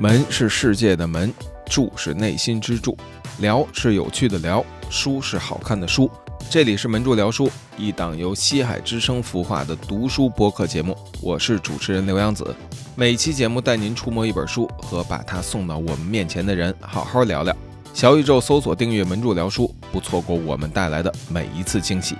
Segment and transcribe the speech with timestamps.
[0.00, 1.30] 门是世界的门，
[1.66, 2.96] 柱是内心之柱，
[3.40, 6.10] 聊是有趣的聊，书是好看的书。
[6.48, 10.96] 这里是门柱聊书，一档由西海之声孵化的读书播客节目。
[11.20, 12.56] 我是主持人刘洋子，
[12.96, 17.54] 每期节目带您触摸一本书，和把它送到我们面前的人好好聊聊。
[17.92, 22.16] 小宇宙搜索订阅“门柱聊书”，不错过我们带来的每一次惊喜。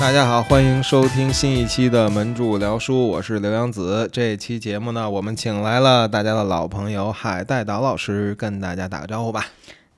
[0.00, 4.08] 大家好，欢迎收听新一期的门柱聊书，我是刘洋子。
[4.10, 9.44] 这期节目呢，我们请来了大家的老朋友海带岛老师，跟大家打个招呼吧。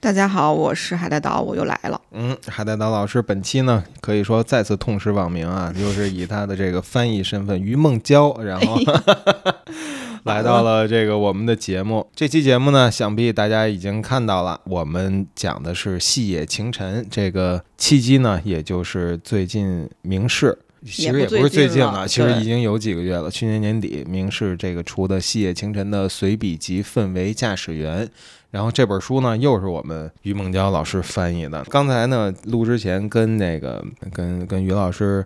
[0.00, 2.00] 大家好，我是海带岛，我又来了。
[2.10, 8.76] 嗯，海带岛老师本期呢，可以说再次痛失网名啊，就是以他的这个翻译身份于梦娇，然后
[10.24, 12.06] 来到了这个我们的节目。
[12.14, 20.56] 这期节目呢，想必大家已经看到了，我们讲的是细野晴臣这个契机呢，也就是最近明世。
[20.84, 23.30] 其实也不是最近了，其实已经有几个月了。
[23.30, 28.04] 去年年底，明世这个出的细野晴臣的随笔集《氛围驾驶员》。
[28.50, 31.64] 然后这本书呢，又是我们于梦娇老师翻译的。
[31.70, 35.24] 刚才呢，录之前跟那个跟跟于老师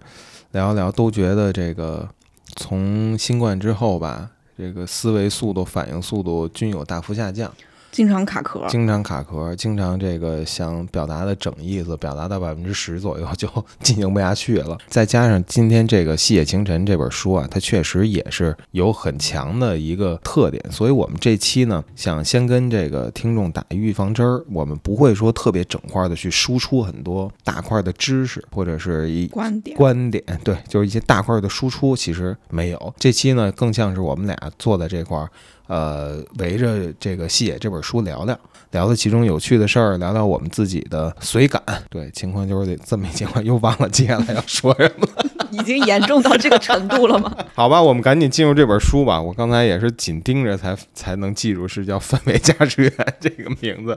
[0.52, 2.06] 聊一聊，都觉得这个
[2.54, 7.52] 从新冠之后吧，这个思维速度、反应速度均有大幅下降。
[7.96, 13.48] 经常卡壳，经常卡壳，经常这个想表达的整意思，表达到百分之十左右就
[13.80, 14.76] 进行不下去了。
[14.86, 32.94] 再加上今天这个《细野晴臣》这本书啊，它确实也是有很强的一个特点，所以我们这期呢，想先跟这个听众打预防针儿，我们不会说特别整块的去输出很多大块的知识或者是一观点，观点对，就是一些大块的输出，其实没有。
[32.98, 35.30] 这期呢，更像是我们俩坐在这块儿。
[35.66, 38.38] 呃，围着这个《细野》这本书聊聊，
[38.70, 41.62] 聊聊其中有趣的事儿，聊聊我们自己的随感。
[41.90, 45.06] 对，情况就是这么一情况，又忘了接下来要说什么。
[45.52, 47.34] 已经严重到这个程度了吗？
[47.54, 49.20] 好吧，我们赶紧进入这本书吧。
[49.22, 52.90] 我刚才也是紧盯着才才能记住是叫《氛围驾驶员》
[53.20, 53.96] 这个名字。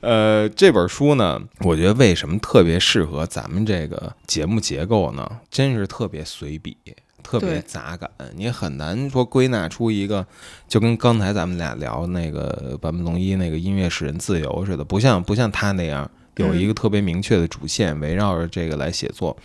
[0.00, 5.28] 呃，这本书呢，我觉得为什么特别适合咱们这个节目结构呢？
[5.50, 6.76] 真是特别随笔。
[7.24, 10.24] 特别杂感，你很难说归纳出一个，
[10.68, 19.36] 就跟刚才咱们俩聊那个坂本龙一那个音乐使人自由似的，不像不像他那样有一个特别明确的主线，围绕着这个来写作。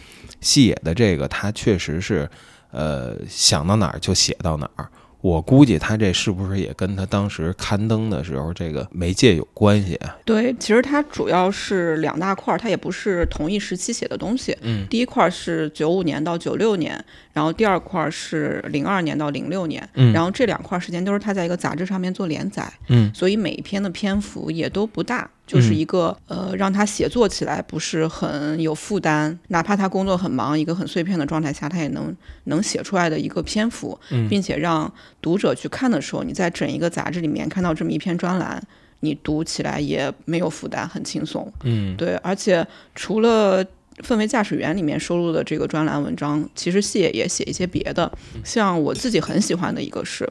[0.41, 2.29] 细野的这个，他确实是，
[2.71, 4.87] 呃，想到哪儿就写到哪儿。
[5.21, 10.17] 我估计他这是不是也跟他当时刊登的时候这个媒介有关系啊？
[10.23, 14.57] 对，其实它主要是两大块儿，它也不是同一时期写的东西。
[14.61, 17.03] 嗯，第一块是九五年到九六年，
[17.39, 19.87] 然后第二块是零二年到零六年。
[19.93, 22.69] 嗯，然后这两块时间都是他在一个杂志上面做连载。
[22.89, 25.29] 嗯，所以每一篇的篇幅也都不大。
[25.47, 33.97] 就是一个呃，让他写作起来不是很有负担，哪怕他工作很忙，一个很碎片的状态下，他也能能写出来的一个篇幅，
[34.29, 38.61] 并且让读者去看的时候，你在整一个杂志里面看到这么一篇专栏，
[38.99, 41.51] 你读起来也没有负担，很轻松。
[41.63, 43.65] 嗯，对，而且除了
[44.05, 48.11] 氛围驾驶员里面收录的这个专栏文章，其实谢也写一些别的，
[48.43, 50.27] 像我自己很喜欢的一个是，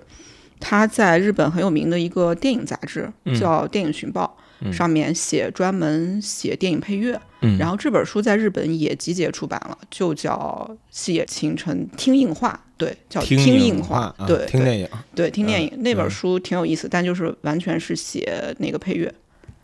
[0.61, 4.37] 他在日本很有名的一个电影杂志叫《电影寻报》。
[4.73, 7.17] 上面写专门写电影配乐，
[7.61, 19.15] 然后这本书在日本也集结出版了，就叫《细野晴臣听映画》，对，叫听映画，对，听电影，对，听电影那本书挺有意思，但就是完全是写那个配乐。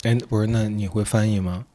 [0.03, 1.65] 哎，不是，那你会翻译吗？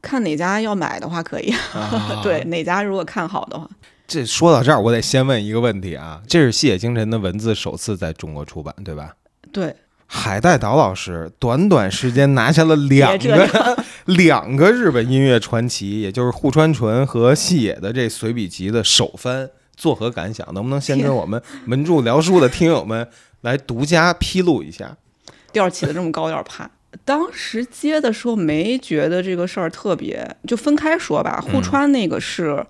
[0.00, 1.52] 看哪家要买的话可以，
[2.22, 3.68] 对，哪家如果看好的话。
[4.06, 9.14] 这说到这儿，我得先问一个问题啊，这是细野精神的文字首次在中国出版，对吧？
[9.52, 9.74] 对。
[10.10, 20.46] 海带岛老师短短时间拿下了两个 两个日本音乐传奇，也就是户川纯和细野的这随笔集的首番，作何感想？
[20.54, 23.06] 能不能先跟我们门柱聊书的听友们
[23.42, 24.96] 来独家披露一下？
[25.52, 26.70] 调起的这么高，有点怕。
[27.04, 31.40] 当时接的时候没觉得这个事儿特别，就分开说吧。
[31.40, 32.64] 户川那个是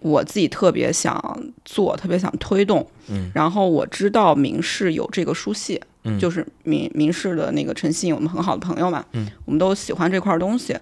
[0.00, 2.86] 我自己特别想做，特别想推动。
[3.08, 5.80] 嗯，然后我知道明世有这个书系。
[6.08, 10.72] 嗯就是明明世的那个陈信，我们很好的朋友嘛，嗯，我们都喜欢这块东西。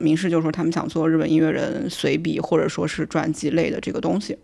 [0.00, 4.38] 明世就说他们想做日本音乐人随笔或者说是传记类的这个东西，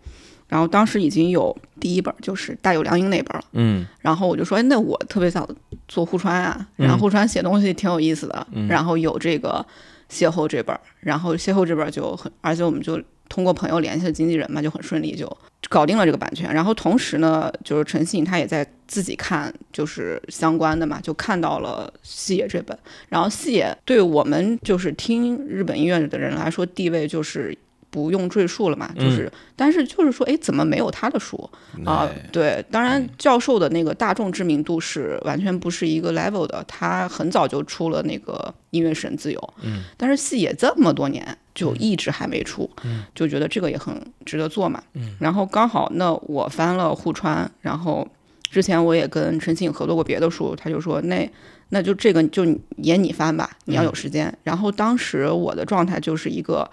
[0.47, 5.47] 然后当时已经有第一本就是大有良英那本了，嗯，然后我就说，哎，那我特别想
[5.87, 9.65] 做户川啊，然后户川写东西挺有意思的，然后有这个
[10.07, 15.27] 邂逅这本儿，然后邂逅这本儿就很，而且我们就通过朋友联系的经纪人嘛，就很顺利就
[15.67, 16.53] 搞定了这个版权。
[16.53, 22.77] 然后同时呢，就是陈信他也在自己看就是相关的嘛，就看到了细野这本。
[23.09, 27.57] 然后细野对我们就是听日本音乐的人来说，地位就是。
[27.95, 31.49] 不用赘述了嘛，就是，但是就是说，哎，怎么没有他的书？
[31.85, 43.95] 啊、哎对，当然教授的那个大众知名度是完全不是一个 level 的，他很早就出了那个音乐神自由，嗯，但是细野这么多年就一直还没出，嗯，就觉得这个也很
[44.25, 48.05] 值得做嘛，嗯，然后刚好那我翻了户川，然后
[48.51, 51.31] 之前我也跟陈信合作过别的书，他就说那
[51.69, 52.45] 那就这个就
[52.75, 56.69] 也你翻吧，你要有时间，然后当时我的状态就是一个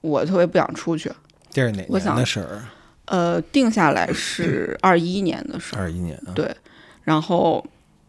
[0.00, 1.10] 我特别不想出去，
[1.50, 2.62] 这是哪年我想的事儿？
[3.06, 5.80] 呃，定下来是 二一年的事儿。
[5.80, 6.32] 二一年啊。
[6.34, 6.54] 对，
[7.02, 7.64] 然后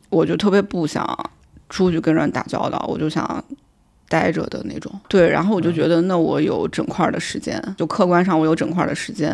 [0.09, 1.07] 我就特别不想
[1.69, 3.43] 出去跟人打交道，我就想
[4.09, 4.91] 待着的那种。
[5.07, 9.31] 对，然后我就觉得，那我有整块儿的时间，就客观上我有整块儿的时间，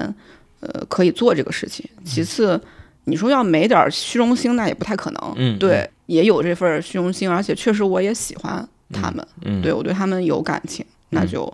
[0.60, 1.90] 呃，可以做这个事情。
[2.06, 2.62] 其次，
[3.06, 5.34] 你说要没点儿虚荣心，那也不太可能。
[5.38, 11.52] 嗯对，也有这份虚荣心，而且确实我也喜欢他们，嗯，对我对他们有感情，那就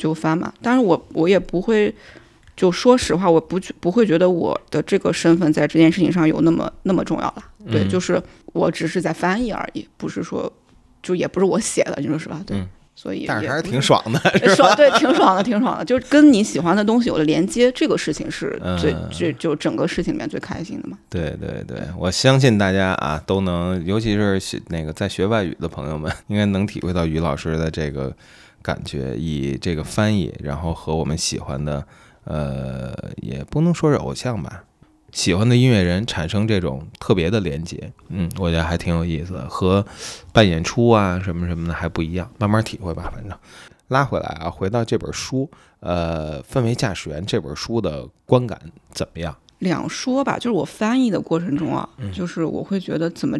[0.00, 0.52] 就翻嘛。
[0.60, 1.94] 但是我我也不会。
[2.56, 7.42] 就说实话，我不去不会觉得我的这个身份在这件事情上有那么那么重要了。
[7.70, 10.52] 对，嗯就是我只是在翻译而已，不是说
[11.02, 12.42] 就也不是我写的，你说是吧？
[12.46, 20.98] 对，嗯所以但是还是挺爽的， 呃爽，对，挺爽的，挺爽的，就是跟你喜欢的东西有了连接，这个事情是最嗯最就整个事情里面最开心的嘛。
[21.08, 28.14] 对对对，我相信大家啊都能，尤其是学那个在学外语的朋友们，应该能体会到于老师的这个
[28.62, 31.86] 感觉，以这个翻译，然后和我们喜欢的，
[32.24, 34.64] 呃，也不能说是偶像吧，
[35.12, 39.84] 喜欢的音乐人产生这种特别的连接，嗯，我觉得还挺有意思的，和
[40.32, 43.36] 办演出啊什么什么的还不一样，慢慢体会吧，反正。
[43.88, 48.56] 拉回来啊，回到这本书，呃，《氛围驾驶员》这本书的观感
[48.92, 49.36] 怎么样？
[49.58, 53.36] 两说吧，就是我翻译的过程中啊，嗯就是我会觉得怎么。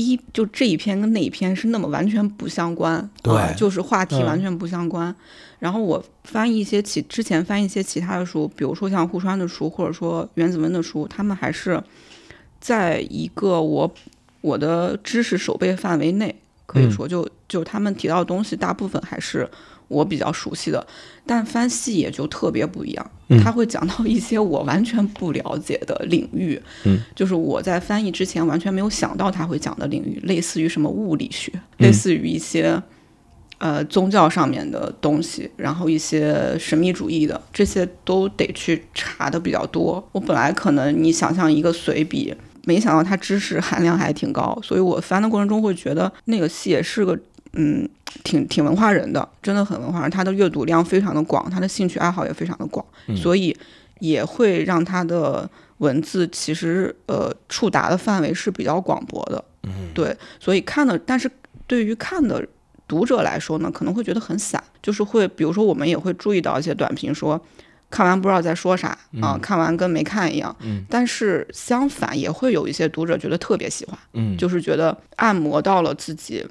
[0.00, 3.36] 第一，就这一篇跟那一篇是那么完全不相关，对。
[3.36, 4.24] 啊就是话题嗯。
[4.24, 5.14] 完全不相关。
[5.58, 11.78] 然后我翻译一些其之前翻译一些其他的书，比如说像户川的书，或者说原子文的书，他们还是
[12.58, 13.92] 在一个我
[14.40, 16.90] 我的知识手背范围内，可以嗯。
[16.90, 19.46] 说就就他们提到的东西，大部分还是
[19.90, 20.86] 我比较熟悉的。
[21.26, 32.82] 但翻戏也就特别不一样，嗯他会讲到一些我完全不了解的领域，嗯，就是我在翻译之前完全没有想到他会讲的领域，类似于什么物理学，嗯类似于一些。
[33.62, 40.02] 呃，宗教上面的东西，然后一些神秘主义的，这些都得去查的比较多。
[40.12, 42.34] 我本来可能你想象一个随笔，
[42.64, 47.14] 没想到它知识含量还挺高，所以我翻的过程中会觉得那个戏也是个
[47.52, 47.88] 嗯，
[48.24, 50.10] 挺挺文化人的，真的很文化人。
[50.10, 52.84] 他的阅读量非常的广，他的兴趣爱好也非常的广，
[53.16, 53.56] 所以
[53.98, 55.48] 也会让他的
[55.78, 59.44] 文字其实呃触达的范围是比较广博的。
[59.64, 61.30] 嗯，对，所以看的，但是
[61.66, 62.46] 对于看的
[62.86, 67.40] 读者来说呢，可能会觉得很散，就是会，比如说我们也会注意到一些短评说。
[67.92, 70.54] 看完不知道在说啥啊，看完跟没看一样。
[70.60, 76.46] 嗯，但是相反也会有一些读者觉得特别喜欢，嗯，就是觉得按摩到了自己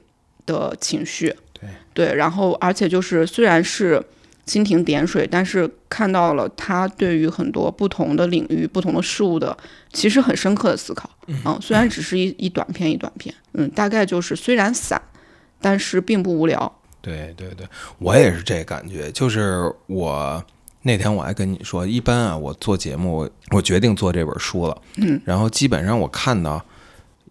[0.51, 1.35] 的情绪。
[1.53, 4.01] 对对，然后而且就是虽然是
[4.45, 9.55] 蜻蜓点水，但是看到了他对于很多不同的领域、不同的事物的
[9.93, 11.09] 其实很深刻的思考。
[11.27, 14.99] 嗯，虽然只是一一短片一短片，嗯，大概就是虽然散，
[15.61, 16.71] 但是并不无聊。
[17.01, 17.67] 对对对，
[17.99, 19.11] 我也是这感觉。
[19.11, 20.43] 就是我
[20.81, 26.63] 那天我还跟你说，一般啊，我做节目，我我决定做这本书了，嗯，然后基本上我看到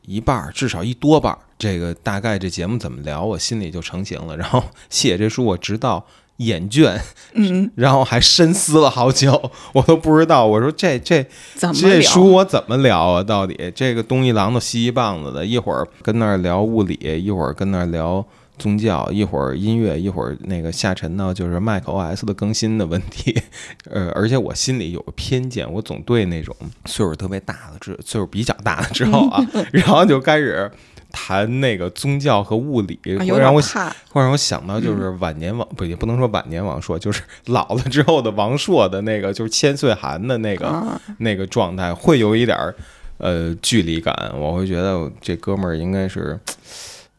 [0.09, 4.35] 一半儿，至少一多半儿，这个大概这节目怎么聊，我心里就成型了。
[4.37, 6.05] 然后写这书，我直到
[6.39, 6.99] 厌倦，
[7.35, 12.01] 嗯，然后还深思了好久，我都不知道，我说这这怎么这？
[12.01, 13.23] 书我怎么聊啊？
[13.23, 18.25] 到底这个东一榔头西一棒子的，一会儿跟那儿聊物理，一会儿跟那儿聊
[18.59, 23.41] 宗教，一会儿音乐，一会儿那个下沉到就是 Mac OS 的更新的问题。
[23.91, 26.55] 呃，而且我心里有个偏见，我总对那种
[26.87, 29.41] 岁数特别大的之岁数比较大的之后啊，
[29.73, 30.71] 然后就开始
[31.11, 33.63] 谈那个宗教和物理，会让我。
[34.11, 42.75] 会让我想到就是晚年王、不也不能说晚年王朔，就是老了之后的王朔的那个就是千岁寒的那个、啊，那个状态，会有一点儿
[43.19, 44.33] 呃距离感。
[44.39, 46.39] 我会觉得这哥们儿应该是。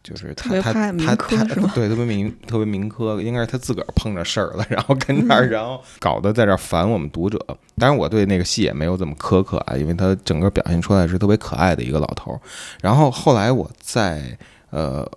[0.09, 1.43] 就是他他他他
[1.75, 7.39] 对特别民特别民科，应该是他自个儿碰着事儿了，然后跟这儿，然后搞得在这儿烦我们读者。
[7.77, 12.41] 当然，我对那个戏也没有这么苛刻啊，因为他整个表现出来是特别可爱的一个老头儿。
[12.81, 14.35] 然后后来我在
[14.71, 15.07] 呃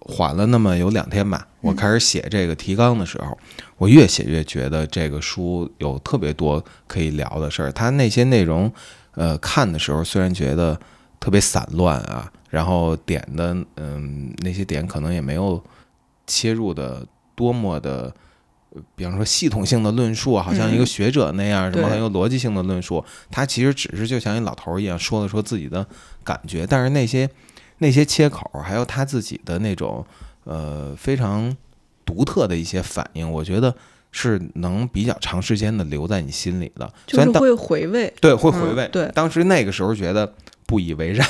[0.00, 3.38] 缓了那么有两天吧，我开始写这个提纲的时候，
[3.76, 7.70] 我越写越觉得这个书有特别多可以聊的事儿。
[7.70, 8.72] 它那些内容，
[9.14, 10.78] 呃，看的时候虽然觉得
[11.18, 15.62] 特别散乱啊，然后点的嗯那些点可能也没有
[16.26, 18.14] 切入的多么的。
[18.94, 25.86] 比方说系统性的论述，好像一个学者那样，什么很有逻辑性的论述，他其实只是就像一老头一样说了说自己的
[26.22, 27.26] 感觉，但是那些
[27.78, 30.04] 那些切口，还有他自己的那种
[30.44, 31.56] 呃非常
[32.04, 33.74] 独特的一些反应，我觉得
[34.12, 40.30] 是能比较长时间的留在你心里的，就是会回味，对，会回味，对，当时那个时候觉得。
[40.66, 41.26] 不以为然，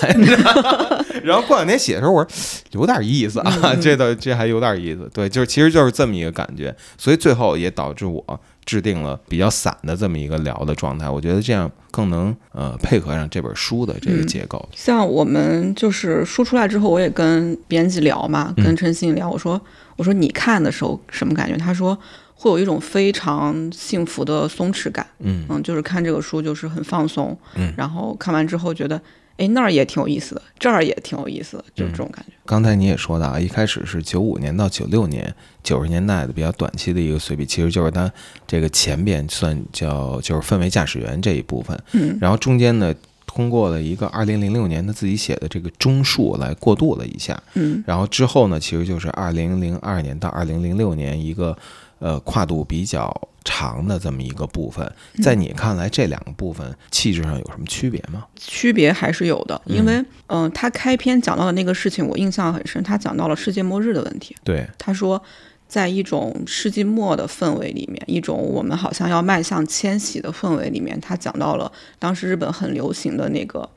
[1.23, 2.31] 然后过两天写的时候，我说
[2.73, 14.67] 有点意思啊，这倒这还有点意思，对，就是其实就是这么一个感觉，所以最后也导致我制定了比较散的这么一个聊的状态，我觉得这样更能呃配合上这本书的这个结构。
[14.75, 19.61] 像我们就是书出来之后，我也跟编辑聊嘛，跟陈信聊，我说
[19.97, 21.59] 我说你看的时候什么感觉？
[21.59, 21.97] 他说
[22.35, 25.45] 会有一种非常幸福的松弛感，嗯。
[25.51, 28.99] 嗯，就是看这个书就是很放松，嗯，然后看完之后觉得。
[29.37, 32.33] 哎，那儿也挺有意思的，这儿也挺有意思的，就是这种感觉。
[32.45, 38.11] 刚才你也说到啊，一开始是九五年到九六年，九十年代的比较短期的一个随笔，其实就是它
[38.47, 42.95] 这个前边算叫就是氛围驾驶员这一部分，嗯，然后中间呢
[43.27, 51.55] 通过了一个二零零六年他自己写的这个中述来过渡了一下，嗯，然后之后呢，其实就是二零零二年到二零零六年一个
[51.99, 53.13] 呃跨度比较。
[53.49, 58.27] 长的这么一个部分，在你看来，这两个部分气质上有什么区别吗？
[58.35, 62.83] 区别还是有的，因为，嗯，他开篇讲到的那个事情，我印象很深。
[62.83, 64.35] 他讲到了世界末日的问题。
[64.43, 65.23] 对，他说，
[65.69, 73.71] 在一种世纪末的氛围里面，一种我们好像要迈向迁徙的氛围里面，他讲到了当时日本很流行的那个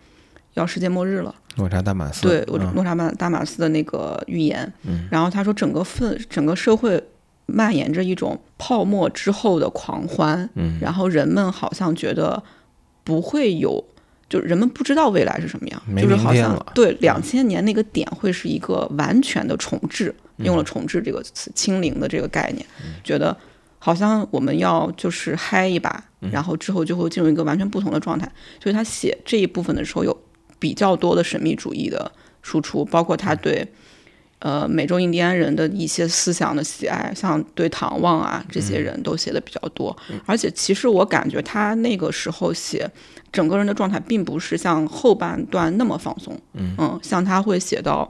[0.55, 2.23] 要世界末日了，诺查丹马斯。
[2.23, 4.73] 对，诺查丹丹马斯的那个预言。
[4.81, 7.03] 嗯，然后他说，整个氛，整个社会。
[7.49, 12.41] 蔓延着一种泡沫之后的狂欢，嗯，然后人们好像觉得
[13.03, 13.83] 不会有，
[14.29, 22.65] 就人们不知道未来是什么样，就是好像对两千年那个点会是一个完全的重置，用了“重置”这个词，清零的这个概念，
[23.03, 23.35] 觉得
[23.77, 28.31] 好像我们要就是嗨一把，然后之后就会进入一个完全不同的状态。
[28.61, 30.15] 所以他写这一部分的时候有
[30.59, 33.67] 比较多的神秘主义的输出，包括他对。
[34.39, 39.95] 呃，美洲印第安人的一些思想的喜爱，像对唐望啊这些人都写的比较多。
[40.25, 42.89] 而且，其实我感觉他那个时候写
[43.33, 46.39] 整个人的状态，并不是像后半段那么放松。
[46.53, 48.09] 嗯，像他会写到，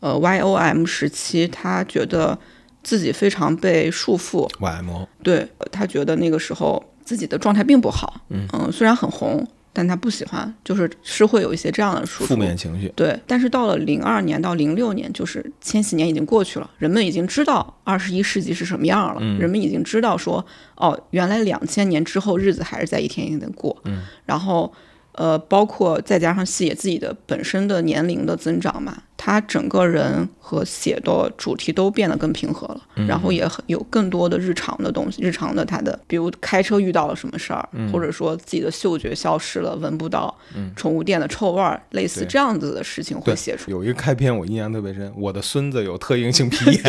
[0.00, 2.36] 呃，Y O M 时期，他觉得
[2.82, 4.50] 自己非常被束缚。
[4.58, 8.20] Y M，对他觉得那个时候自己的状态并不好。
[8.30, 9.46] 嗯，虽然很红。
[9.72, 12.92] 但他不喜欢，就是是会有一些这样的输出负面情绪。
[12.94, 19.20] 对，但是到了零二年到零六年，就是千禧年已经过去了，人们已经知道二十一世纪是什么样了。
[19.20, 20.44] 嗯，人们已经知道说，
[20.76, 23.76] 哦，原来两千年之后日子还是在一天一天的过。
[23.84, 24.72] 嗯，然后。
[25.14, 40.34] 呃，包括再加上写自己的本身的年龄的增长嘛，他整个人和写的主题都变得更平和了，然后也很有更多的日常的东西，日常的他的，比如开车遇到了什么事儿，或者说自己的嗅觉消失了，闻不到
[40.74, 43.70] 宠物店的臭味儿，类似这样子的事情会写出。
[43.70, 46.82] 有一个开篇我印象特别深，我的孙子有特应性皮炎，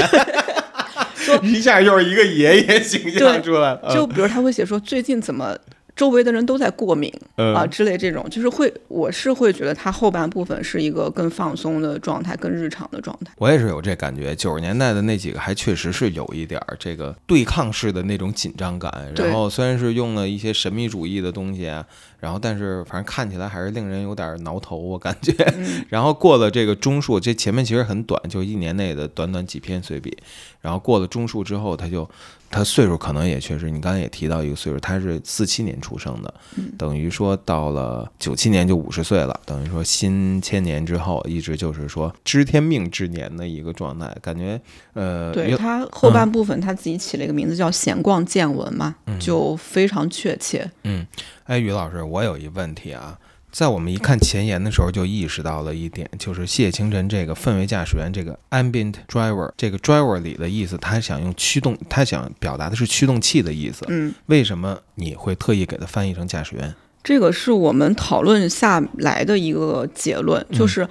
[1.44, 3.94] 一下就是一个爷爷形象出来了。
[3.94, 5.54] 就比如他会写说最近怎么。
[5.96, 13.32] 周围的人都在过敏啊之类这种，就是会，我是会觉得它后半部分是一个更放松的状态，更日常的状态。
[13.38, 18.92] 我也是有这感觉，九十年代的那几个还确实是有一点儿这个对抗式的那种紧张感。
[19.16, 21.86] 然后虽然是用了一些神秘主义的东西啊，
[22.20, 25.34] 然后但是反正看起来还是令人有点挠头，我感觉。
[25.90, 30.18] 然后过了这个中数，这前面其实很短，就一年内的短短几篇随笔。
[30.64, 32.10] 然后过了中数之后，他就。
[32.56, 36.32] 他岁数可能也确实，你刚才也提到一个岁数，他是四七年出生的，
[36.78, 44.62] 等于说到了九七年就五十岁了，等于说新千年之后，一直就是说知天命之年的一个状态，感觉
[44.94, 50.70] 呃，对他后半部分他自己起了一个名字叫闲逛见闻嘛，就非常确切。
[50.84, 51.08] 嗯，
[51.46, 53.18] 哎，于老师，我有一问题啊。
[53.54, 63.86] 在我们一看前言的时候，就意识到了一点，就是谢清晨这个氛围驾驶员，这个 ambient driver，这个 driver 里的意思，他想用驱动，他想表达的是驱动器的意思。
[63.90, 66.74] 嗯，为什么你会特意给他翻译成驾驶员？
[67.04, 70.90] 这个是我们讨论下来的一个结论，就是，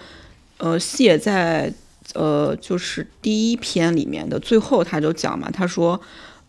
[0.58, 1.74] 呃，谢在
[2.14, 6.00] 呃，就是第一篇里面的最后，他就讲嘛，他说。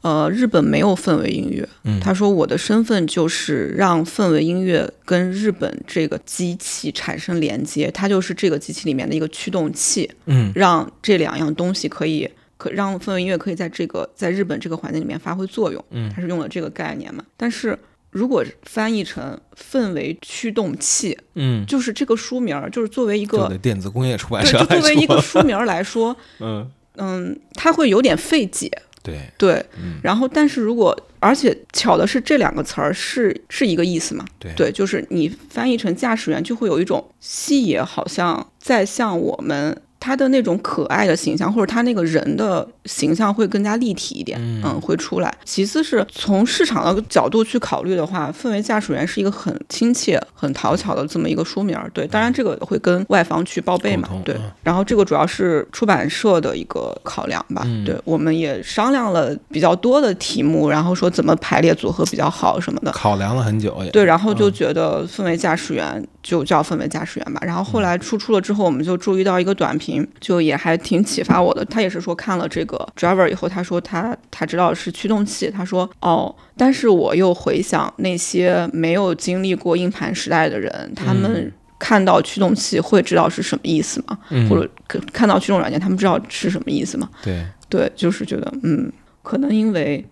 [0.04, 1.68] 呃，日本没有氛围音乐。
[1.86, 15.84] 嗯他说我的身份就是让氛围音乐跟日本这个机器产生连接，它就是这个机器里面的一个驱动器，嗯让这两样东西可以可让氛围音乐可以在这个在日本这个环境里面发挥作用。
[15.92, 17.24] 嗯他是用了这个概念嘛？
[17.38, 17.80] 但是
[18.12, 28.70] 如果翻译成氛围驱动器，嗯，就是这个书名儿，就是作为一个电子工业出版对，社作为一个，书名儿来说， 嗯，嗯，它会有点费解。
[29.04, 30.00] 对，对，嗯。
[30.02, 34.26] 然后但是如果而且巧的是这两个词儿是是一个意思嘛？
[34.40, 34.52] 对。
[34.56, 45.34] 对，就是你翻译成驾驶员，就会有一种西野好像在向我们他的那种可爱的形象，或者他那个人的形象会更加立体一点，嗯会出来。
[45.46, 51.90] 其次是从市场的角度去考虑的话，氛围驾驶员是一个很亲切、很讨巧的这么一个书名儿。
[51.94, 54.52] 对，当然这个会跟外方去报备嘛，对嗯。
[54.62, 62.92] 然后这个主要是出版社的一个考量吧，嗯对，我们也商量了比较多的题目，然后说怎么排列组合比较好什么的。
[62.92, 67.40] 考量了很久也，对，然后就嗯觉得氛围驾驶员就叫氛围驾驶员吧。
[67.46, 71.64] 然后后来出出了之后，我们就注意到一个短评，就也还挺启发我的。
[71.66, 84.18] 他也是说看了这个 driver 以后，他说他他知道是驱动器，他说哦，但是我又回想那些没有经历过硬盘时代的人，他们看到驱动器会知道是什么意思吗？
[84.30, 87.10] 嗯或者看看到驱动软件，他们知道是什么意思吗？
[87.22, 88.90] 对，对，就是觉得，嗯，
[89.22, 90.06] 可能因为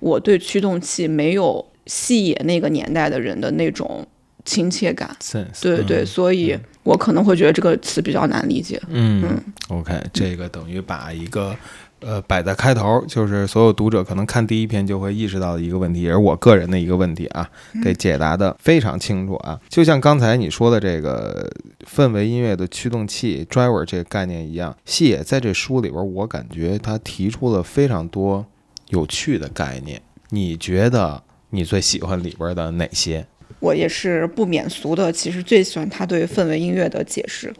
[0.00, 4.06] 我对驱动器没有细野那个年代的人的那种
[4.44, 8.80] 亲切感，sense，对对，嗯所以我可能会觉得这个词比较难理解。
[8.88, 11.56] 嗯，OK，这个等于把一个
[12.00, 17.48] 呃摆在开头，就是所有读者可能看第一篇就会意识到的一个问题，也是我个人的一个问题啊，
[17.82, 19.58] 给解答的非常清楚啊。
[19.70, 21.50] 就像刚才你说的这个
[21.90, 28.44] 氛围音乐的驱动器 driver 这个概念一样，细野在这书里边，我感觉他提出了非常多
[28.88, 30.02] 有趣的概念。
[30.28, 33.26] 你觉得你最喜欢里边的哪些？
[33.60, 37.54] 我也是不免俗的，其实最喜欢他对氛围音乐的解释，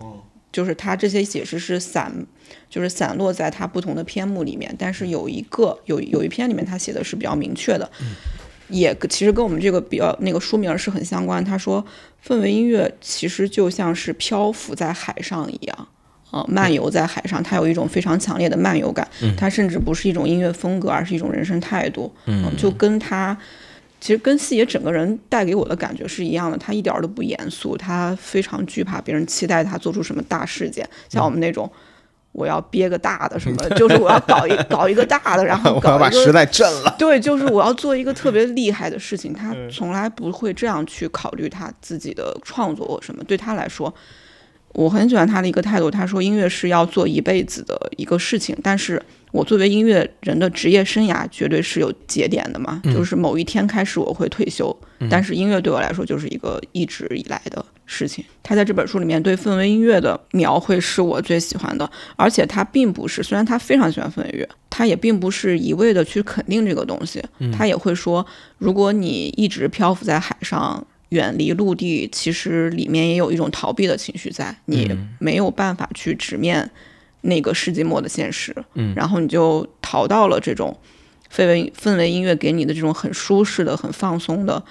[0.53, 2.13] 就是他这些解释是散，
[2.69, 7.91] 就是散落在他不同的篇目里面，但是有一个有有一篇里面他写的是比较明确的，
[8.69, 11.45] 也其实跟我们这个比较那个书名是很相关。
[11.45, 11.85] 他说
[12.27, 15.89] 氛围音乐其实就像是漂浮在海上一样。
[16.31, 19.09] 呃，漫游在海上，它有一种非常强烈的漫游感。
[19.37, 22.13] 它甚至不是一种音乐风格，而是一种人生态度。
[22.27, 23.39] 嗯，就跟他
[24.01, 31.71] 其实跟四爷整个人带给我的感觉是一样的，他一点儿都不严肃，他非常惧怕别人期待他做出什么大事件，像我们那种。
[32.33, 36.93] 我要憋个大的什么，就是我要搞一 搞一个大的，然后 我搞把时代震了。
[36.99, 39.33] 对，就是我要做一个特别厉害的事情。
[39.33, 43.23] 他 嗯从来不会这样去考虑他自己的创作或什么。
[43.23, 43.95] 对他来说，
[44.75, 45.91] 我很喜欢他的一个态度。
[45.91, 49.01] 他说，音乐是要做一辈子的一个事情，但是
[49.33, 54.77] 我作为音乐人的职业生涯绝对是有节点的嘛，就是某一天开始我会退休，
[55.09, 58.25] 但是音乐对我来说就是一个一直以来的事情。
[58.43, 67.23] 他在这本书里面对氛围音乐的描绘是我最喜欢的，而且他并不是，虽然他非常喜欢氛围乐，他也并不是一味的去肯定这个东西，
[67.57, 68.27] 他也会说，
[68.59, 70.85] 如果你一直漂浮在海上。
[71.15, 76.69] 远离陆地，其实里面也有一种逃避的情绪在，你没有办法去直面
[77.23, 80.77] 那个世纪末的现实，嗯然后你就逃到了这种
[81.33, 84.63] 氛围氛围音乐给你的这种很舒适的、很放松的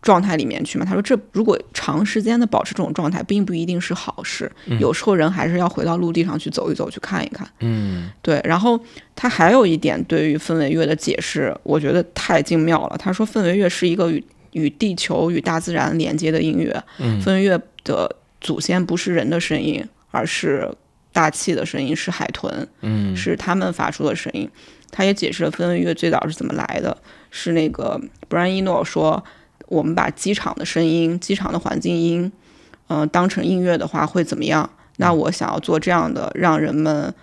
[0.00, 0.84] 状态里面去嘛。
[0.84, 7.48] 他说，这如果长时间的保持这种状态，并不一定是好事，有时候人还是要回到陆地上去走一走，去看一看。
[7.60, 8.78] 嗯对，然后
[9.16, 12.96] 他还有一点对于氛围乐的解释，我觉得太精妙了。
[12.96, 14.22] 他说，氛围乐是一个与
[14.58, 16.82] 与地球与大自然连接的音乐。
[16.98, 20.68] 嗯氛围乐的祖先不是人的声音，而是
[21.12, 24.48] 大气的声音，是海豚，嗯是他们发出的声音。
[24.90, 26.96] 他也解释了氛围乐最早是怎么来的，
[27.30, 29.22] 是那个 Brian Eno 说，
[29.66, 32.32] 我们把机场的声音、机场的环境音，
[32.88, 34.68] 嗯、当成音乐的话会怎么样？
[34.96, 37.14] 那我想要做这样的，让人们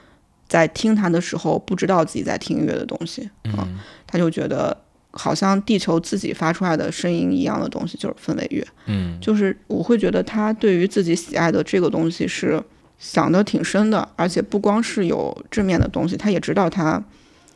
[0.47, 3.29] 在听它的时候不知道自己在听音乐的东西。
[3.45, 4.77] 嗯他就觉得
[5.15, 8.65] 好像地球自己发出来的声音一样的东西就是氛围乐。
[8.85, 12.61] 嗯就是我会觉得他对于自己喜爱的这个东西是
[12.99, 17.03] 想的挺深的，而且不光是有正面的东西，他也知道他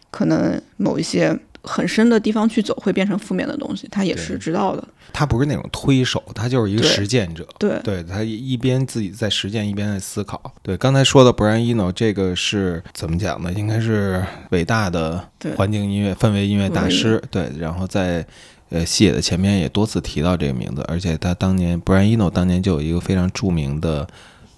[0.09, 4.87] 可能某一些很深的地方去走会变成负面的东西，他也是知道的。
[5.11, 7.47] 他不是那种推手，他就是一个实践者。
[7.57, 10.39] 对，对他一边自己在实践，一边在思考。
[10.61, 13.51] 对，刚才说的 Brian Eno，这个是怎么讲呢？
[13.51, 17.21] 应该是伟大的环境音乐、氛围音乐大师。
[17.31, 18.25] 对，然后在
[18.69, 24.07] 呃西野的前面也多次提到这个名字，而且他当年 Brian Eno 当年就有一个非常著名的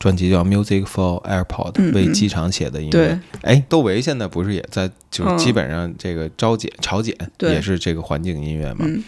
[0.02, 2.92] 专辑叫《Music for Airport》，为机场写的音乐。
[2.92, 3.20] 对。
[3.44, 5.38] 哎，窦唯现在不是也在，就是嗯。
[5.38, 8.80] 基本上这个朝检、朝简也是这个环境音乐嘛。
[8.80, 9.04] 嗯，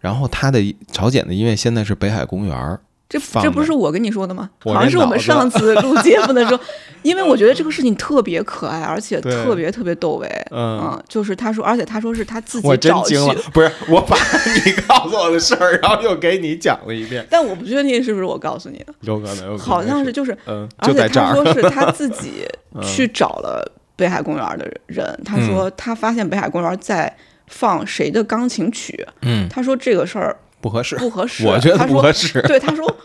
[0.00, 2.80] 然后他的朝简的音乐现在是北海公园儿，
[3.20, 4.48] 这这不是我跟你说的吗？
[4.64, 6.62] 好像是我们上次录节目的时候，
[7.02, 10.26] 因为我觉得这个事情特别可爱，而且特别特别窦唯。
[10.50, 14.16] 嗯嗯，就是他说，而且他说是他自己我真找去惊了，不是我把
[14.64, 27.14] 你 告诉我的事儿，然后又给你讲了一遍，但我不确定是不是我告诉你的，有可能，有可能好像是就是，嗯，而且就在这儿，他说是 他自己嗯去找了北海公园的人，他说他发现北海公园在
[27.48, 32.96] 放谁的钢琴曲，嗯，他说这个事儿不合适，不合适，我觉得他说不合适， 对，他说，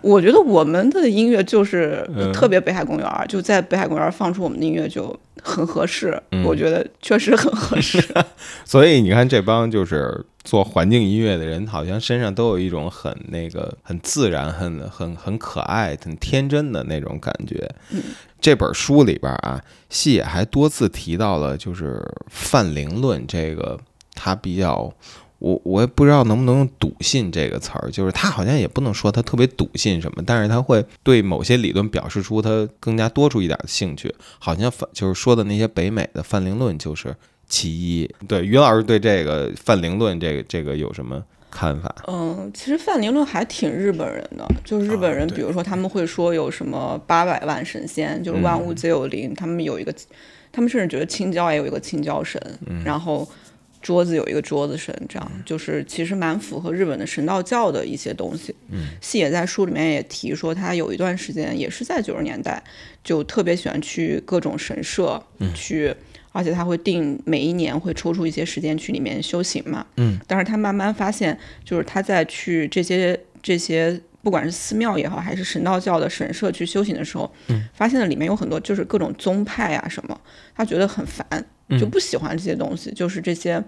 [0.00, 6.20] 我觉得我们的音乐就是嗯特别北海公园儿，就在北海公园放出我们的音乐就很合适。
[6.32, 8.02] 嗯我觉得确实很合适。
[8.64, 17.68] 所以你看，这帮就是做环境音乐的人，好像身上都有一种很那个、很自然、很很很可爱、很天真的那种感觉。
[17.90, 18.02] 嗯
[18.40, 23.78] 这本书里边啊，细野还多次提到了就是泛灵论这个，
[24.14, 24.92] 他比较。
[25.42, 37.12] 我我也不知道能不能用笃信这个词儿，就是他好像也不能说他特别笃信什么，但是他会对某些理论表示出他更加多出一点的兴趣，好像范就是说的那些北美的泛灵论就是
[37.48, 38.08] 其一。
[38.28, 41.92] 对，于老师对这个泛灵论这个这个有什么看法？
[42.06, 49.92] 嗯，其实泛灵论还挺日本人的，就是日本人，比如说他们会说有什么八百万神仙，就是万嗯物皆有灵，他们有一个，
[50.52, 53.28] 他们甚至觉得青椒也有一个青椒神，嗯然后。
[53.82, 58.54] 桌子有一个桌子神，这样就是其实蛮符合日本的神道教的一些东西。
[58.70, 62.62] 嗯，细野在书里面也提说，他有一段时间也是在九十年代，
[63.02, 65.94] 就特别喜欢去各种神社、嗯去，
[66.30, 69.84] 而且他会定每一年会抽出一些时间去里面修行嘛。
[69.96, 74.00] 嗯，但是他慢慢发现，就是他在去这些这些。
[74.24, 80.20] 不管是寺庙也好，还是神道教的神社去修行的时候，嗯，发现了里面有很多就是各种宗派啊什么，
[80.54, 81.44] 他觉得很烦，嗯
[81.78, 83.62] 就不喜欢这些东西，就是这些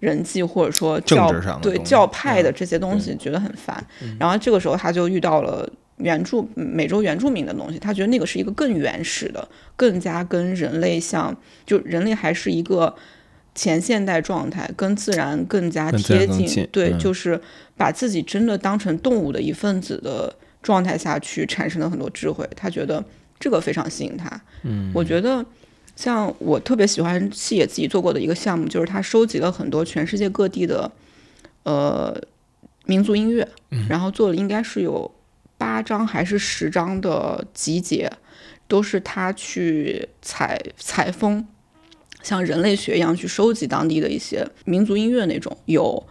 [0.00, 3.84] 人际或者说政教对教派的嗯这些东西觉得很烦。
[4.18, 12.94] 然后这个时候他就遇到了原住美洲原住民的东西，他觉得那个是一个更原始的，更加跟人类像，就人类还是一个
[13.54, 16.46] 前现代状态，跟自然更加贴近。
[16.46, 17.40] 近对，嗯就是
[17.76, 22.46] 把自己真的当成动物的一份子的状态下去产生了很多智慧。
[22.56, 23.02] 他觉得
[23.38, 24.28] 这个非常吸引他。
[24.64, 25.44] 嗯，我觉得。
[25.96, 30.90] 像我特别喜欢细野自己做过的一个项目，就是他收集了很多全世界各地的，
[31.62, 32.20] 呃，
[32.86, 33.48] 民族音乐，
[33.88, 35.10] 然后做了应该是有
[35.56, 38.10] 八张还是十张的集结，
[38.66, 41.46] 都是他去采采风，
[42.22, 46.06] 像人类学一样去收集当地的一些民族音乐那种，有。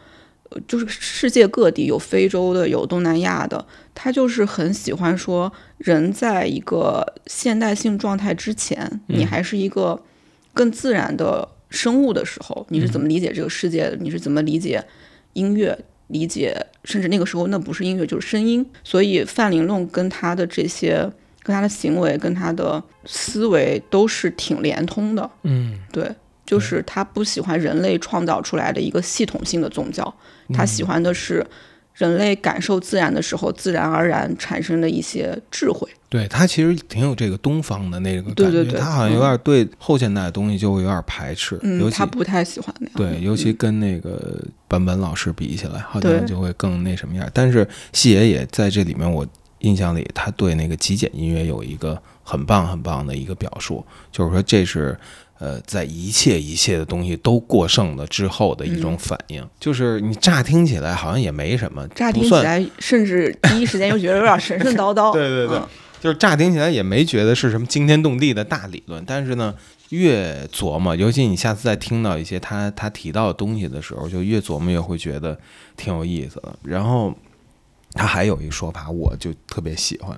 [0.49, 3.65] 呃就是世界各地有非洲的，有东南亚的，
[3.95, 5.51] 他就是很喜欢说，
[5.83, 10.01] 人在一个现代性状态之前，你还是一个
[10.53, 13.97] 更自然的生物的时候，你是怎么理解这个世界的？
[13.97, 14.83] 你是怎么理解
[15.33, 15.77] 音乐？
[16.07, 18.65] 理解，甚至那个时候那不是音乐，就是声音。
[18.83, 21.09] 所以范玲论跟他的这些、
[21.41, 25.29] 跟他的行为、跟他的思维都是挺连通的。
[25.43, 26.09] 嗯，对，
[26.45, 30.13] 就是他不喜欢人类创造出来的一个系统性的宗教，
[30.53, 31.43] 他喜欢的是
[31.93, 35.87] 人类感受自然的时候，自然而然产生的一些智慧。
[36.09, 42.93] 对他其实挺有这个东方的那个感觉，对对对他好像有点对后现代的东西就会有点排斥，尤他不太喜欢那样。
[42.95, 47.27] 对，尤其跟那个坂本老师比起来，好像就会更那什么样。
[47.33, 49.25] 但是细野也在这里面，我
[49.59, 54.97] 印象里他对那个极简音乐有一个很棒很棒的一个表述，就是说这是。
[55.43, 65.11] 呃，在一切一切的东西都过剩了之后的一种反应，就是你乍听起来好像也没什么，乍听起来，甚至第一时间又觉得有点神神叨叨。
[65.13, 65.67] 对对对嗯
[65.99, 69.53] 就是乍听起来也没觉得是什么惊天动地的大理论，但是呢，
[69.89, 75.37] 越琢磨，尤其你下次再听到一些他他提到的东西的时候，就越琢磨越会觉得
[75.77, 76.53] 挺有意思的。
[76.63, 77.13] 然后
[77.93, 80.17] 他还有一个说法，我就特别喜欢。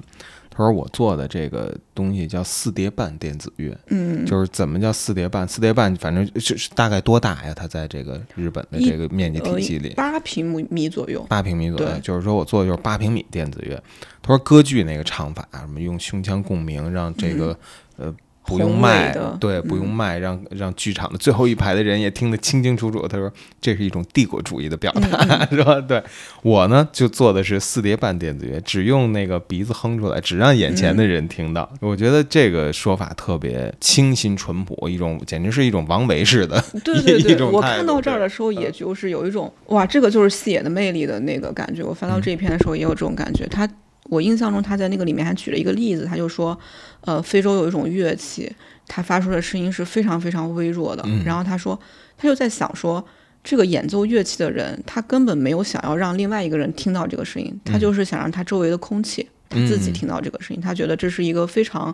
[0.58, 5.46] 他说我做的这个东西叫四叠半电子乐，嗯，就是怎么叫四叠半？
[5.46, 7.54] 四叠半反正是是大概多大呀？
[7.54, 11.26] 它在这个日本的这个面积体系里，八平米左右。
[11.28, 13.76] 八平米左右，就是说我做的就是八平米电子乐。
[14.22, 17.58] 他说歌剧那个唱法，什么用胸腔共鸣，让这个、
[17.98, 18.15] 呃
[18.46, 23.08] 不用宏麦伟的，对，不用卖，让让剧场的最后一排的人也听得清清楚楚。
[23.08, 25.80] 他说这是一种帝国主义的表达， 是吧？
[25.82, 26.02] 对
[26.42, 31.70] 我呢就做的是四叠半电子乐，只用那个鼻子哼出来，只让眼前的人听到。
[31.80, 41.84] 我觉得这个说法特别清新淳朴，一种简直是一种王维式的对 对一对，种我看到这儿的时候，也就是有一种哇，这个就是细野的魅力的那个感觉。
[41.84, 43.46] 我翻到这一篇的时候，也有这种感觉。
[43.48, 43.68] 他，
[44.10, 46.58] 我印象中他在那个里面还举了一个例子，他就说，
[47.02, 48.52] 呃，非洲有一种乐器，
[48.88, 51.04] 它发出的声音是非常非常微弱的。
[51.26, 51.80] 然后他说，
[52.15, 53.04] 他就在想说，
[53.44, 60.62] 这个演奏乐器的人，他根本没有想要让另外一个人听到这个声音，他就是想让他周围的空气他自己听到这个声音。
[60.62, 61.94] 他觉得这是一个非常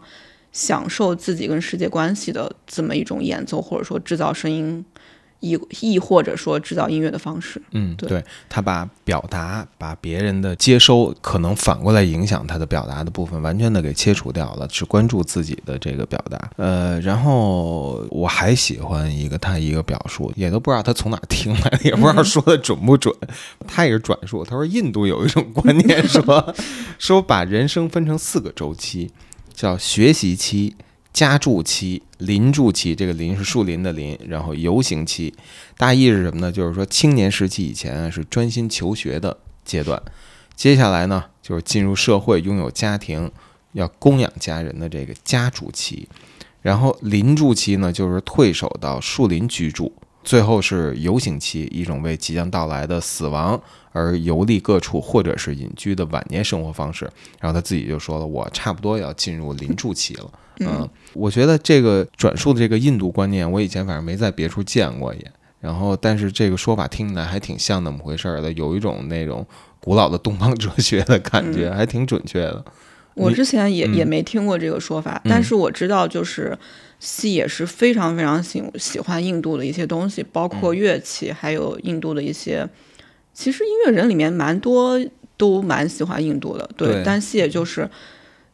[0.52, 4.84] 享受自己跟世界关系的这么一种演奏，或者说制造声音。
[5.42, 16.50] 亦亦或者说制造音乐的方式，嗯，对他把表达、把别人的接收，可能反过来影响他的表达的部分，完全的给切除掉了，只关注自己的这个表达。
[16.58, 23.14] 呃，然后我还喜欢一个他一个表述，也都不知道他从哪听来的，也不知道说的准不准。
[23.68, 26.56] 他也是转述，他说印度有一种观念，说
[27.00, 29.12] 说把人生分成四个周期，
[29.54, 30.76] 叫学习期。
[31.14, 35.34] 家住期、林住期，这个林是树林的林，然后游行期，
[35.78, 36.52] 大意是什么呢？
[36.52, 40.02] 就是说青年时期以前是专心求学的阶段，
[40.56, 43.30] 接下来呢就是进入社会、拥有家庭、
[43.74, 46.08] 要供养家人的这个家住期，
[46.62, 49.92] 然后林住期呢就是退守到树林居住，
[50.24, 57.12] 最后是游行期，一种为即将到来的死亡而游历各处或者是隐居的晚年生活方式。
[57.42, 60.32] 然后他自己就说了，我差不多要进入林住期了。
[60.68, 65.32] 嗯，我觉得这个转述的这个印度观念，我以前反正没在别处见过也。
[65.60, 69.46] 然后，但是这个说法听起来还挺像那么回事儿的，有一种那种
[69.80, 72.66] 古老的东方哲学的感觉，还挺准确的。
[73.14, 76.58] 我之前也也没听过这个说法，但是我知道，就是
[77.00, 82.68] 戏也是非常非常喜喜欢印度的一些东西，包括乐器，还有印度的一些。
[83.32, 85.00] 其实音乐人里面蛮多
[85.38, 87.04] 都蛮喜欢印度的，对。
[87.06, 87.88] 但戏也就是。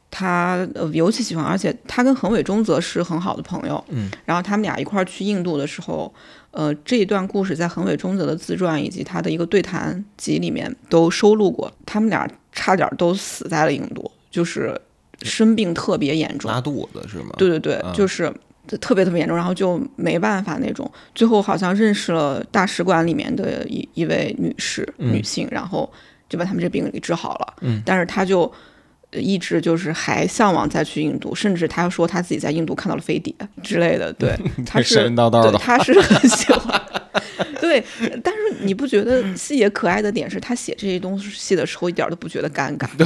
[0.10, 3.84] 他呃尤其喜欢，而且他跟横尾中则是很好的朋友。
[3.90, 6.12] 嗯，然后他们俩一块儿去印度的时候，
[6.52, 11.72] 呃，这一段故事在横尾中则的自传以及他的一个对谈集里面都收录过。
[11.86, 14.80] 他们俩差点都死在了印度，就是
[15.24, 17.36] 生病特别严重，拉肚子是吗？
[17.38, 18.34] 对对对，就是
[18.80, 20.90] 特别特别严重，然后就没办法那种。
[21.14, 25.92] 最后好像认识了大使馆里面的一一位女士女性，然后
[26.30, 27.54] 就把他们这病给治好了。
[27.60, 28.50] 嗯，但是他就。
[29.12, 34.12] 一直就是还向往再去印度，甚至他说他自己在印度看到了飞碟之类的。
[34.14, 36.82] 对， 他是神神叨叨的，他是很喜欢。
[37.60, 37.84] 对，
[38.24, 42.88] 但是你不觉得细野可爱的点是他写这些东西的时候一点都不觉得尴尬？
[42.98, 43.06] 对，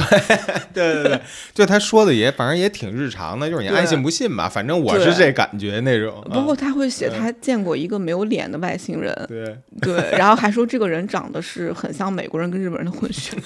[0.72, 1.20] 对对对，
[1.54, 6.24] 就他说的也反正也挺日常的，就是你爱信不信吧，反正我是这感觉那种。
[6.30, 13.36] 包括他会写他见过一个没有脸的外星人，对对，然后还说这个人长得是很像美国人跟日本人的混血，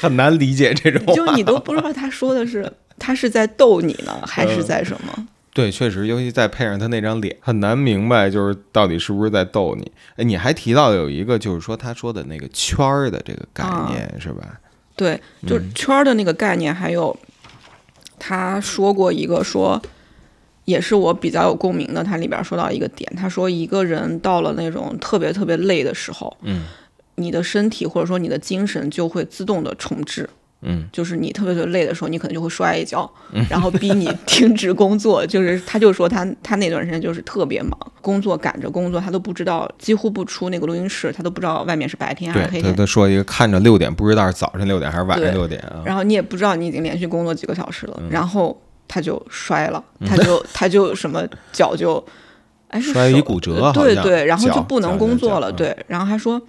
[0.00, 5.28] 很难理解这种，就你都不知道他说的是他是在逗你呢，还是在什么？
[5.54, 9.90] 对，确实，尤其再配上他那张脸，很难明白，就是到底是不是在逗你。
[10.16, 14.60] 哎，你还提到有一个，就是说他说的那个圈儿的这个概念，是吧？
[14.94, 17.16] 对，就是圈儿的那个概念，还有
[18.20, 19.80] 他说过一个，说
[20.64, 22.04] 也是我比较有共鸣的。
[22.04, 26.66] 他里边说到一个点，他说一个人到了那种特别特别累的时候，嗯，
[27.16, 30.28] 你的身体或者说你的精神就会自动的重置。
[30.62, 33.08] 嗯，就是你特别特别累的时候，你可能就会摔一跤，
[33.48, 35.24] 然后逼你停止工作。
[35.26, 42.72] 就是他就说他他那段时间就是特别忙，工作赶着工作，他都不知道，几乎不出那个录音室，他都不知道外面是白天还是黑天。
[42.72, 45.80] 他他说一个看着六点，不知道是早晨六点还是晚上六点啊。
[45.84, 52.04] 然后你也不知道你已经连续工作几个小时了，然后他就摔了，他就他就什么脚就
[52.66, 56.42] 哎摔一骨折，对对，然后就不能工作了，对，然后还说。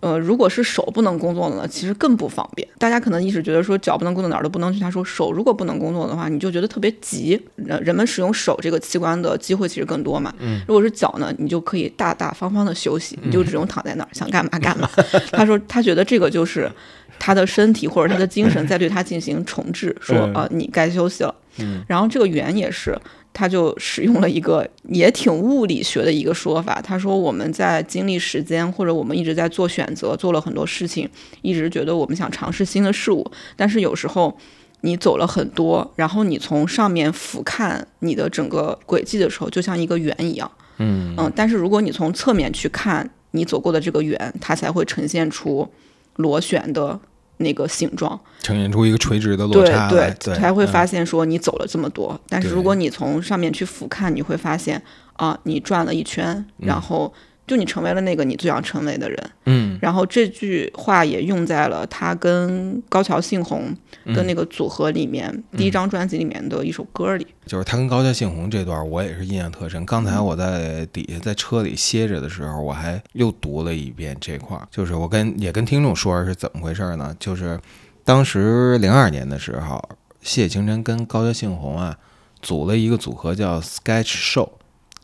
[0.00, 2.66] 呃，如果是手不能工作了呢，其实更不方便。
[2.78, 4.78] 大家可能一直觉得说脚不能工作哪儿都不能去。
[4.78, 7.40] 他说手如果不能工作的话，你就觉得特别急。
[7.56, 10.32] 人人们使用手这个器官的机会其实更多嘛。
[10.38, 10.60] 嗯。
[10.68, 14.88] 如果是脚呢，你就可以大大方方的休息，你就只用躺在那儿，想干嘛干嘛。
[15.32, 16.70] 他说他觉得这个就是
[17.18, 21.34] 他的身体或者他的精神在对他进行重置，说呃你该休息了。
[21.58, 21.82] 嗯。
[21.88, 22.96] 然后这个圆也是。
[23.38, 31.08] 他就使用了一个也挺物理学的一个说法，他说我们在经历时间，或者我们一直在做选择，做了很多事情，
[31.42, 33.24] 一直觉得我们想尝试新的事物，
[33.54, 34.36] 但是有时候
[34.80, 45.68] 你走了很多，然后你从上面俯瞰你的整个轨迹的时候，就像一个圆一样，嗯嗯，但是如果你从侧面去看你走过的这个圆，它才会呈现出
[46.16, 46.98] 螺旋的。
[47.38, 52.20] 那个形状呈现出一个垂直的落差对对，才会发现说你走了这么多。
[52.28, 54.80] 但是如果你从上面去俯瞰，你会发现
[55.14, 57.12] 啊，你转了一圈，然后。
[57.48, 63.74] 就你成为了那个你最想成为的人，嗯，然后这句话也用在了他跟高桥幸宏
[64.14, 69.84] 的那个组合里面，第一张专辑里面的一首歌里，就是他跟高桥幸宏这段，我也是印象特深。
[69.86, 77.16] 刚才我在底下在车里歇着的时候，我还又读了一遍这块儿，就是我跟也跟听众说是怎么回事呢？
[77.18, 77.58] 就是。
[78.04, 79.86] 当时零二年的时候，
[80.22, 81.94] 谢晴晨跟高桥幸宏啊
[82.40, 84.48] 组了一个组合叫 Sketch Show，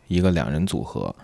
[0.09, 1.15] 一个两人组合。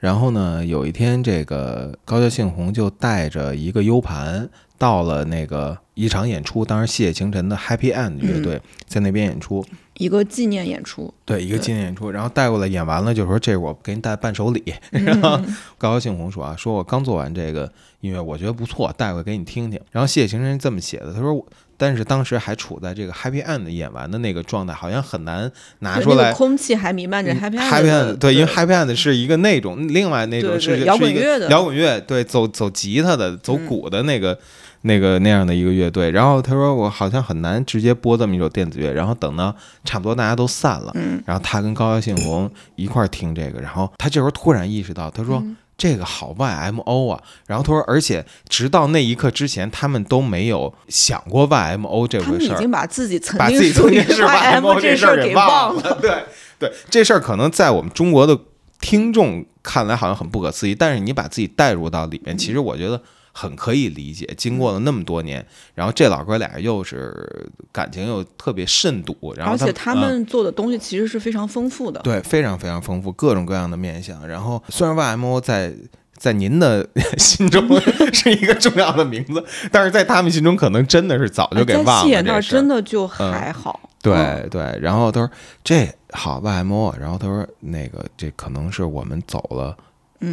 [0.00, 9.64] 然后呢，有一天这个高桥幸宏就带着一个 U 盘到了那个一场演出，当时谢晴晨的 Happy End 乐队在那边演出。
[9.98, 14.74] 一个纪念演出，对，一个纪念演出，然后带过来演完了，就说这是我给你带伴手礼。
[14.90, 15.38] 然后
[15.76, 19.78] 高桥幸宏说啊，说我刚做完这个音乐，我觉得不错，带过来给你听听。
[19.90, 21.46] 然后谢晴晨这么写的，他说我，
[21.80, 26.30] 但是当时还处在这个 Happy End 演完的那个状态，好像很难拿出来。
[26.34, 34.38] 空气还弥漫着 Happy End 嗯 Happy End 对，因为 Happy End 是一个那种另外那种对是摇滚乐的摇滚乐，对，走走吉他的、走嗯鼓的那个、
[34.82, 36.10] 那个那样的一个乐队。
[36.10, 45.38] 然后他说我好像很难直接播这么一首电子乐，然后等到差不多大家都散了，嗯然后他跟高桥幸宏一块儿听这个，然后他这时候突然意识到，他说。
[45.38, 52.38] 嗯这个好 YMO 啊，然后他说，而且直到那一刻之前，他们都没有想过 YMO 这回事儿。
[52.38, 55.96] 他们已经把自己曾把自己经属于曾经是 YMO 这事儿给忘了。。
[55.98, 56.24] 对
[56.58, 58.38] 对，这事儿可能在我们中国的
[58.78, 63.00] 听众看来好像很不可思议，但是你把自己带入到里面，其实我觉得
[63.32, 64.26] 很可以理解。
[64.36, 72.00] 经过了那么多年，然后这老哥俩又是感情又特别慎笃，然后而且他他们做的东西其实是非常丰富的。
[72.00, 74.26] 对，非常非常丰富，各种各样的面相。
[74.26, 75.72] 然后虽然 YMO 在
[76.16, 77.66] 在您的 心中
[78.12, 82.58] 是一个重要的名字，但是在他们心中可能真的是早就给忘戏演那儿了这事儿。
[82.58, 83.80] 真的就还好。
[84.02, 85.30] 对嗯对，然后他说
[85.62, 89.84] 这好 YMO，然后他说那个这可能是我们走了嗯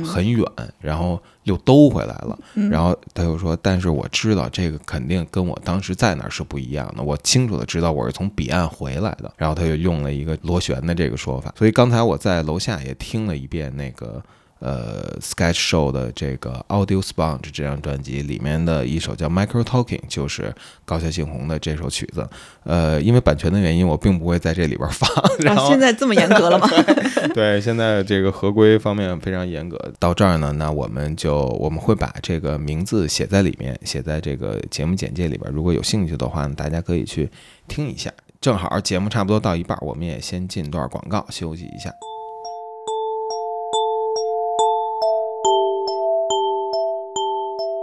[0.06, 0.45] 很远，
[0.80, 2.38] 然后又兜回来了。
[2.56, 9.34] 嗯然后他又说，但是我知道这个肯定跟我当时在那儿是不一样的，我清楚的知道我是从彼岸回来的。
[9.38, 14.23] 然后他又用了一个螺旋的这个说法，所以刚才我在楼下也听了一遍那个。
[14.60, 20.54] 呃，Sketch Show 的这个 Audio Sponge 这张专辑里面的一首叫 Micro Talking，就是
[20.86, 22.28] 高桥幸宏的这首曲子。
[22.63, 25.10] 呃，因为版权的原因，我并不会在这里边放。
[25.39, 26.67] 然啊，后现在这么严格了吗？
[27.34, 29.78] 对，现在这个合规方面非常严格。
[30.00, 35.52] 到这儿呢，那我们就我们会把这个名字写在里面，写在这个节目简介里边。
[35.52, 37.30] 如果有兴趣的话呢，大家可以去
[37.67, 38.12] 听一下。
[38.41, 41.91] 正好节目差不多到一半，我们也先进段广告休息一下。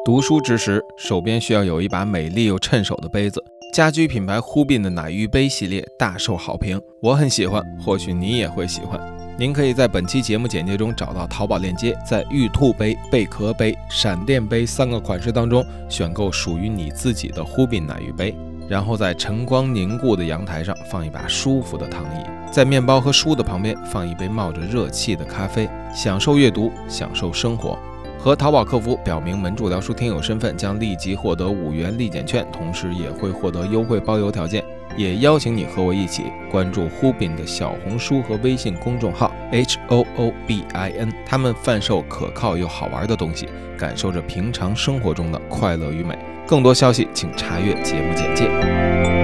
[0.05, 3.43] 读书之时，手边需要有一把美丽又趁手的杯子。
[3.73, 9.01] 家居品牌忽必的奶浴杯系列大受好评，我很喜欢，或许你也会喜欢。
[9.38, 18.37] 您可以在本期节目简介中找到淘宝链接，在玉兔杯、贝壳杯、闪电杯三个款式当中选购属于你自己的忽必奶浴杯，
[18.69, 27.79] 然后在晨光凝固的阳台上放一把舒服的躺椅，在面包和书的旁边放一杯冒着热气的咖啡，享受阅读，享受生活。
[28.25, 34.65] 和淘宝客服表明门主聊书听友身份，将立即获得五元立减券，同时也会获得优惠包邮条件。
[34.97, 46.17] 也邀请你和我一起关注忽 bin 的小红书和微信公众号 H O O B I N，他们贩售可靠又好玩的东西，感受着平常生活中的快乐与美。
[46.47, 49.24] 更多消息请查阅节目简介。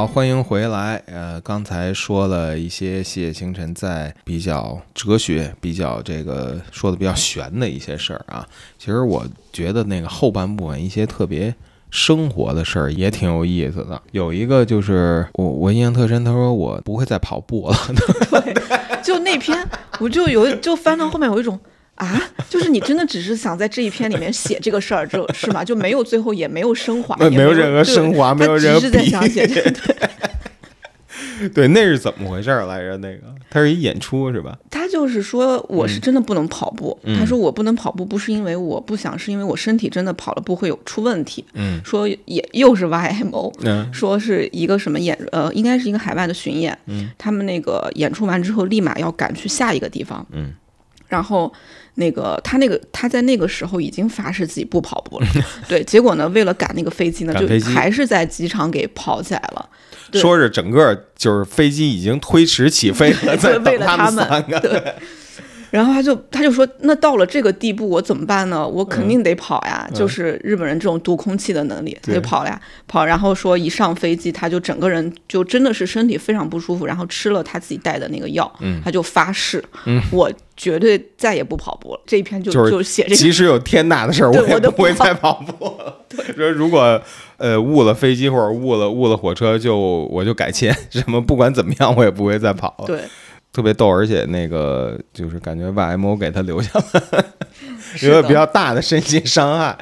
[0.00, 0.96] 好，欢迎回来。
[1.04, 8.48] 呃，刚才说了一些谢星辰在比较哲学、比较这个说的比较玄的一些事儿啊。
[8.78, 11.54] 其实我觉得那个后半部分一些特别
[11.90, 14.00] 生活的事儿也挺有意思的。
[14.12, 17.76] 有一个就是我我印象特深，他说我不会再跑步了。
[18.42, 18.54] 对
[19.02, 19.62] 就那篇，
[19.98, 21.60] 我就有就翻到后面有一种
[22.00, 25.62] 啊，就是你真的只是想在这一篇里面写这个事儿，就是吗？
[25.62, 29.70] 就没有最后也没有升华，也没有任何升华没有他任何只是在想写这个。
[29.70, 32.96] 对， 对，那是怎么回事儿来着？
[32.98, 34.58] 那个他是一演出是吧？
[34.70, 36.98] 他就是说我是真的不能跑步。
[37.04, 41.44] 嗯他说我不能跑步，不是因为我不想，是因为我身体真的跑了步会有出问题。
[41.52, 50.52] 嗯说也又是 YMO，嗯说是一个什么演呃，应该是一个海外的巡演，嗯他们那个演出完之后，立马要赶去下一个地方，嗯，
[51.08, 51.52] 然后
[52.00, 55.26] 那个他那个他在那个时候已经发誓自己不跑步了，
[55.68, 59.68] 对，结果呢，为了赶那个飞机呢，就还是在机场给跑起来了，
[60.14, 64.58] 说是整个就是飞机已经推迟起飞了， 在，为等他们三个。
[64.58, 64.94] 对。
[65.72, 68.66] 然后他就他就说，那到了这个地步，我怎么办呢？
[68.66, 69.88] 我肯定得跑呀！
[69.94, 73.04] 就是日本人这种读空气的能力，他就跑了呀，跑。
[73.04, 78.52] 然后说一上飞机，他就整个人就真的是身体非常不舒服，然后吃了他自己带的那个药，
[78.84, 79.62] 他就发誓，
[80.10, 82.00] 我绝对再也不跑步了。
[82.04, 85.96] 这一篇就就是写这个即使有天大的事儿，我也不会再跑步了。
[86.36, 87.00] 说 如果
[87.36, 92.86] 呃误了飞机或者误了误了火车，就我就改签，什么不管怎么样，我也不会再跑了。
[92.86, 93.00] 对，
[93.60, 97.24] 特特别逗，而且那个就是感觉 YMO 给他留下了
[98.00, 99.76] 一个比较大的身心伤害。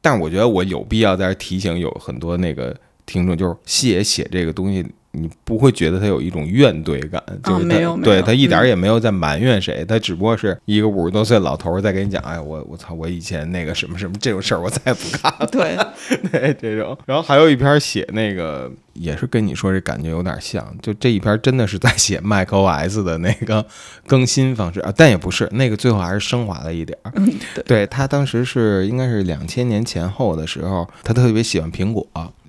[0.00, 15.46] 但是我觉得我有必要在这提醒有很多那个听众，就是西野写这个东西，你不会觉得他有一种怨怼感，就是他、对他一点也没有在埋怨谁，他只不过是一个五十多岁老头儿在跟你讲，哎，我我操，我以前那个什么什么这种事儿，我再也不干了。
[15.50, 15.76] 对，
[16.30, 23.64] 对这种，然后还有一篇写那个，也是跟你说这感觉有点像，就这一篇真的是在写 macOS 的那个
[24.06, 27.12] 更新方式啊，但也不是，那个最后还是升华了一点儿。
[27.16, 32.06] 嗯，对， 对他当时是应该是两千年前后的时候，他特别喜欢苹果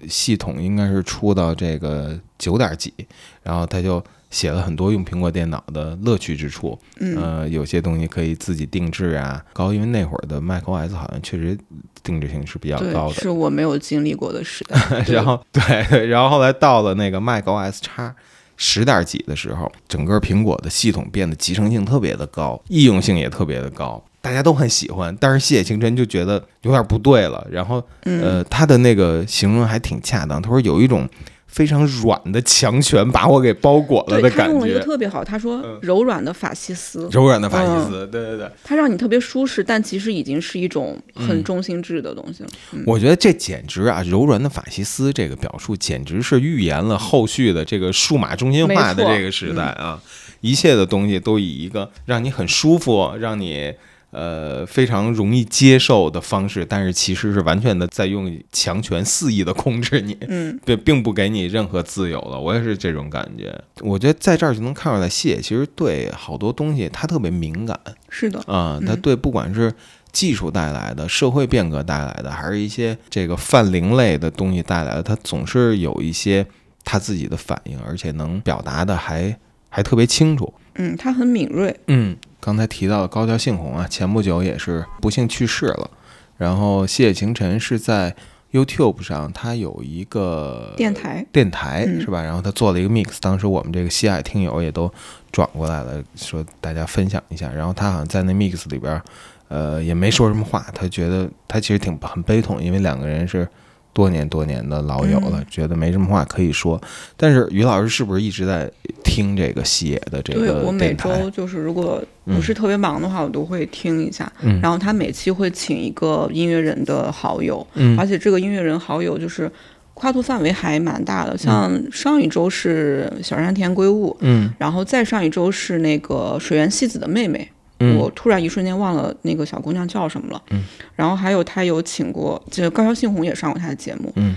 [0.08, 2.94] 系统，应该是出到这个九点几，
[3.42, 6.78] 然后他就写了很多用苹果电脑的乐趣之处。
[7.00, 11.58] 嗯，呃，有些东西可以自己定制啊，高，因为那会儿的 macOS 好像确实
[12.04, 13.16] 定制性是比较高，的。
[13.16, 14.78] 是我没有经历过的时代。
[15.12, 18.16] 然后对，然后后来到了那个 macOS 叉
[18.56, 25.16] 十点几的时候，整个苹果的系统变得集成性特别的高，易用性也特别的高，大家都很喜欢。
[25.20, 31.08] 但是谢清晨就觉得有点不对了，然后嗯，呃，他的那个形容还挺恰当，他说有一种
[31.56, 34.44] 非常软的强权把我给包裹了的感觉。
[34.44, 34.86] 他用了一个觉。
[34.86, 35.80] 特别好，他说嗯。
[35.82, 37.86] 柔软的法西斯，柔软的法西嗯。
[37.90, 42.50] 斯，对对对，它让你特别舒适，但其实已经是一种很嗯中心制的东西了。
[42.74, 42.84] 嗯。
[42.86, 50.02] 我觉得这简直啊，柔软的法西斯这个表述，简直是预言了后续的这个数码中心化的这个时代啊！
[50.42, 53.74] 一切的东西都以一个让你很舒服，让你
[54.16, 62.40] 呃非常容易接受的方式，但是其实是完全的在用强权肆意的控制你，嗯，对，并不给你任何自由了。
[62.40, 63.54] 我也是这种感觉。
[63.82, 67.78] 我觉得在这儿就能看出来，谢其实对好多东西他特别敏感。
[68.10, 69.74] 是的，啊、他嗯对不管是
[70.14, 76.46] 技术带来的、社会变革带来的，还是一些这个泛灵类的东西带来的，他总是有一些
[76.86, 79.38] 他自己的反应，而且能表达的还
[79.68, 80.54] 还特别清楚。
[80.76, 81.78] 嗯，他很敏锐。
[81.88, 85.90] 嗯，刚才提到的高桥幸宏啊，前不久也是不幸去世了。
[86.38, 88.16] 然后谢晴晨是在
[88.52, 92.22] YouTube 上，他有一个电台，电台嗯是吧？
[92.22, 94.94] 然后他做了一个 mix，当时我们这个西海听友也都
[95.32, 97.52] 转过来了，说大家分享一下。
[97.52, 99.02] 然后他好像在那 mix 里边儿，
[99.48, 103.48] 呃，也没说什么话，他觉得他其实挺很悲痛，因为两个人是
[103.96, 106.80] 多年多年的老友了，嗯觉得没什么话可以说。
[107.16, 108.70] 但是于老师是不是一直在
[109.06, 110.94] 听这个西野的这个对我每？
[110.96, 114.30] 周就是如果不是特别忙的话，我都会听一下。
[114.42, 119.50] 嗯然后他每期会请一个音乐人的好友，嗯而且这个音乐人好友就是
[119.94, 121.38] 跨度范围还蛮大的。
[121.38, 127.50] 像上一周是小山田圭吾，嗯然后再上一周是那个水原希子的妹妹。
[127.94, 130.42] 嗯我突然一瞬间忘了那个小姑娘叫什么了。
[130.52, 130.64] 嗯
[130.96, 134.12] 然后还有他有请过，就高桥幸宏也上过他的节目。
[134.16, 134.36] 嗯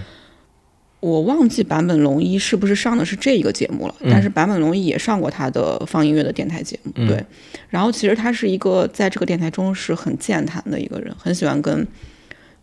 [1.00, 6.90] 我忘记坂本龙一是不是上的是这一个节目了，嗯但是坂本龙一也上过他的放音乐的电台节目。
[6.96, 7.24] 嗯对，
[7.68, 11.86] 然后其实他是一个在这个电台中是很健谈的一个人，很喜欢跟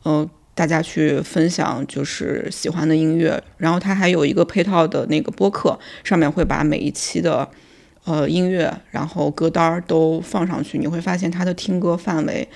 [0.04, 3.42] 呃大家去分享就是喜欢的音乐。
[3.58, 7.48] 然后他还有一个配套的那个播客，上面会把每一期的
[8.06, 12.48] 呃音乐，然后歌单儿都放上去，你会发现他的听歌范围。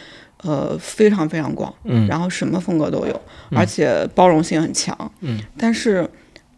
[0.42, 2.08] 呃，非常非常广，嗯。
[2.08, 3.22] 然后什么风格都有，
[3.52, 6.10] 而且包容性很强，嗯，但是，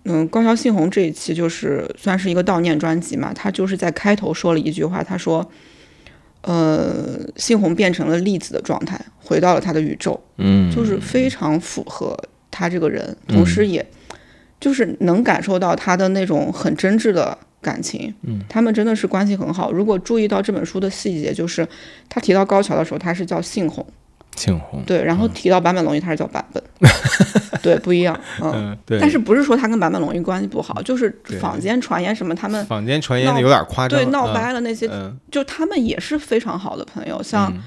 [0.03, 5.49] 嗯，高桥幸宏这一期就是算是一个悼念专辑嘛，他就是在开头说了一句话，他说，
[6.41, 12.15] 呃，幸宏变成了粒子的状态，回到了他的宇宙，嗯，就是非常符合
[12.51, 13.83] 他这个人，同时也
[14.59, 18.13] 就是能感受到他的那种很真挚的感情。
[18.23, 19.71] 嗯，他们真的是关系很好。
[19.71, 21.67] 如果注意到这本书的细节，就是
[22.09, 23.85] 他提到高桥的时候，他是叫杏红，
[24.35, 26.63] 杏红，对，然后提到坂本龙一，他是叫坂本，
[27.61, 28.51] 对，不一样，嗯。
[28.55, 28.99] 嗯，对。
[28.99, 37.21] 但是不是说他跟坂本龙一关系不好，就是坊间传言什么他们坊间传言的有点夸张，对闹嗯掰了那些，嗯，就他们也是非常好的朋友。
[37.21, 37.61] 像嗯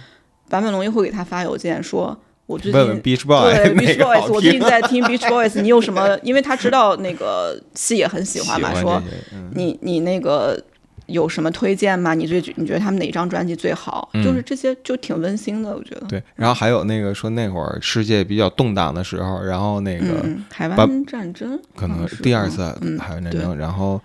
[0.47, 2.16] 坂本龙一会给他发邮件说，
[2.47, 6.18] 我最问问近 Beach Boy 对 Beach Boys，我最近在听 Beach Boys，你有什么？
[6.22, 10.62] 因为他知道那个戏也很喜欢嘛，说嗯你你那个
[11.07, 12.12] 有什么推荐吗？
[12.12, 14.11] 你最你觉得他们哪张专辑最好？
[14.22, 16.07] 就是这些就挺温馨的，我觉得。
[16.07, 23.99] 对，然后还有那个说那会儿世界比较动荡的时候，然后那个嗯，海湾战争可能是第二次嗯海湾战争，然后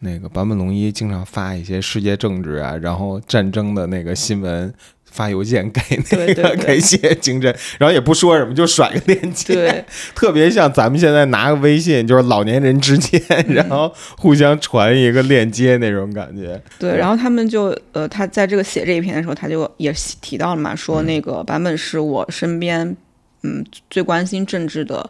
[0.00, 4.72] 那个坂本龙一经常发一些世界政治啊，然后战争的那个新闻。
[5.16, 13.54] 发邮件给那个给谢金针，然后也不说什么，就甩个链接，对， 特别像咱们现在拿个微信，就是老年人之间，嗯。
[13.54, 16.60] 然后互相传一个链接那种感觉。
[16.78, 19.90] 对，然后他们就呃，他在这个写这一篇的时候，他就也
[20.20, 22.94] 提到了嘛，说那个版本是我身边
[23.42, 25.08] 嗯最关心政治的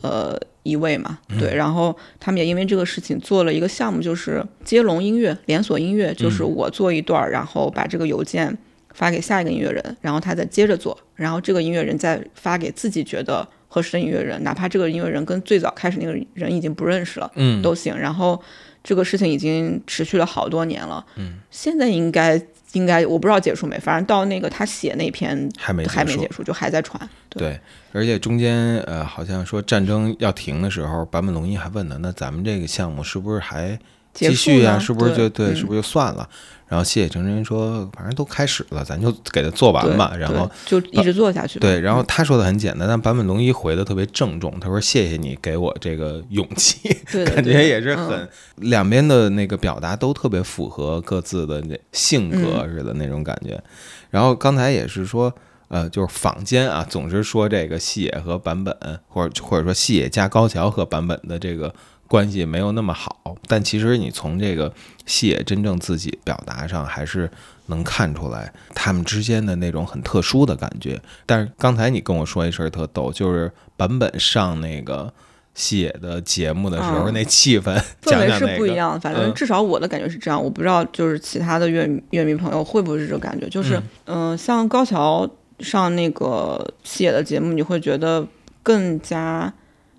[0.00, 8.56] 呃一位嘛，对，然后他们也因为这个事情做了一个项目，就是接龙音乐连锁音乐，就是我做一段儿，然后把这个邮件
[8.94, 17.94] 发给下一个音乐人，然后他再接着做，然后这个音乐人再发给自己觉得合适的音乐人，哪怕这个音乐人跟最早开始那个人已经不认识了，嗯，都行。
[17.98, 18.40] 然后
[18.82, 22.40] 这个事情已经持续了好多年了，嗯，现在应该
[22.72, 27.08] 应该我不知道结束没，反正到那个他写那篇还没还没结束，就还在传。
[27.28, 27.58] 对，
[27.92, 33.76] 而且中间呃，好像说战争要停的时候，坂本龙一还问呢，那咱们这个项目是不是还
[34.14, 36.26] 继续呀、是不是就对嗯是不是就算了？
[36.66, 40.16] 然后谢野成真说，反正都开始了，咱就给他做完吧。
[40.18, 41.58] 然后就一直做下去。
[41.58, 46.96] 对，然后嗯他说的很简单，但坂本龙一回的特别郑重，他说谢谢你给我这个勇气，
[47.26, 53.62] 感觉也是嗯很、两边的那个表达都特别符合各自的那性嗯格似的那种感觉。
[54.10, 55.32] 然后刚才也是说。
[55.68, 58.76] 呃，就是坊间啊，总是说这个细野和版本，
[59.08, 61.74] 或者或者说细野加高桥和版本的这个
[62.08, 64.72] 关系没有那么好，但其实你从这个
[65.06, 67.30] 细野真正自己表达上，还是
[67.66, 71.00] 能看出来他们之间的那种很特殊的感觉。
[71.26, 75.12] 但是刚才你跟我说一事儿特逗，就是版本上那个
[75.54, 78.58] 细野的节目的时候，嗯那气氛，氛围是。
[78.58, 85.28] 不一样，反正嗯至少我的感觉是这样，我不知道就是其他的乐乐迷朋友会不会是这种感觉，就是嗯、呃像高桥
[85.60, 88.26] 上那个细野的节目，你会觉得
[88.62, 89.52] 更加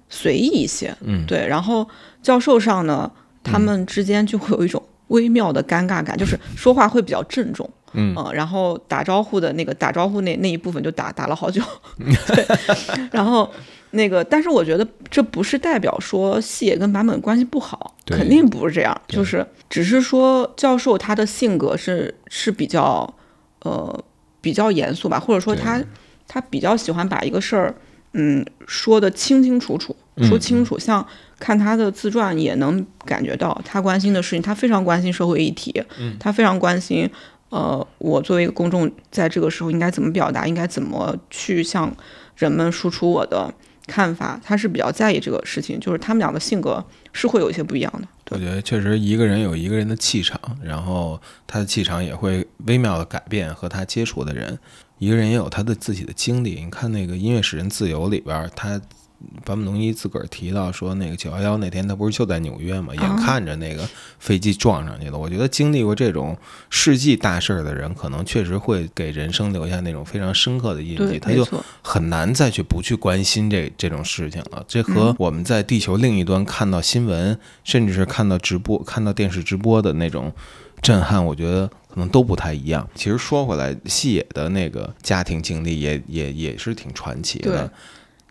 [0.10, 1.88] 随意一些，嗯，对，然后
[2.22, 3.12] 教授上呢，
[3.44, 8.14] 他们之间就会有一种微妙的尴尬感，就是说话会比较郑重，嗯。
[8.16, 11.62] 呃然后打招呼的那个打招呼那那一部分就打打了好久，
[12.28, 12.46] 对，
[13.12, 13.50] 然后
[13.92, 23.12] 那个，但是我觉得这不是代表说细野跟版本关系不好，肯定不是这样，就是只是说教授他的性格是是比较
[23.62, 24.04] 呃
[24.42, 25.82] 比较严肃吧，或者说他
[26.28, 27.74] 他比较喜欢把一个事儿
[28.18, 29.94] 嗯说的清清楚楚，
[30.24, 31.06] 说清楚，像
[31.38, 35.84] 看他的自传也能感觉到他关心的事情，他非常关心社会议题，
[36.18, 37.10] 他非常关心。
[37.50, 41.94] 呃，我作为一个公众，在这个时候应该怎么表达，应该怎么去向
[42.38, 43.54] 人们输出我的
[43.86, 48.08] 看法，他是比较在意这个事情，就是他们俩的性格是会有一些不一样的。
[48.32, 54.58] 我觉得确实一个人有一个人的气场，然后他的气场也会微妙的改变和他接触的人。
[54.98, 56.64] 一个人也有他的自己的经历。
[56.64, 58.80] 你看那个《音乐使人自由》里边儿，他
[59.44, 63.88] 坂本龙一自个儿提到说，那个九幺幺那天他不是就在纽约嘛，眼看着那个
[64.20, 65.18] 飞机撞上去了。
[65.18, 66.38] 我觉得经历过这种
[66.70, 71.18] 世纪大事儿的人，可能确实会给人生留下那种非常深刻的印记。
[71.18, 71.48] 他就，
[71.82, 74.64] 很难再去不去关心这这种事情了。
[74.68, 80.32] 这和嗯我们在地球另一端看到新闻，甚至是看到直播、看到电视直播的那种
[80.82, 82.86] 震撼，我觉得可能都不太一样。
[82.94, 87.72] 其实说回来，细野的那个家庭经历也也也是挺传奇的。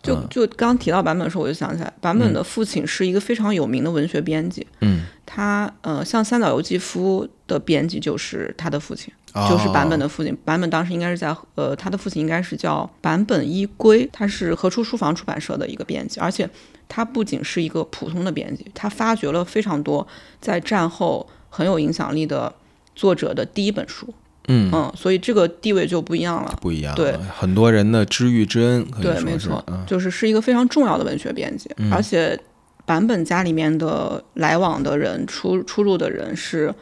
[0.03, 4.67] 就嗯就刚提到版本的时候，我就想起来，版本的父亲是一个非常有名的文学编辑。
[4.83, 9.11] 嗯，他呃，像三岛由纪夫的编辑就是他的父亲，
[9.49, 10.07] 就是版本的。
[10.07, 10.37] 父亲。
[10.45, 16.47] 版本当时应该是在呃，他的父亲应该是叫版本一圭，他是何出书房出版社的一个编辑，而且
[16.87, 20.07] 他不仅是一个普通的编辑，他发掘了非常多
[20.39, 22.55] 在战后很有影响力的
[22.95, 24.13] 作者的第一本书。
[24.49, 26.59] 嗯，嗯，所以这个地位就不一样了。
[26.61, 26.95] 不一样。
[26.95, 32.39] 对很多人的知遇之恩对，没错，嗯就是是一个非常重要的文学编辑，而且
[32.85, 36.75] 版本家里面的来往的人、出出入的人是。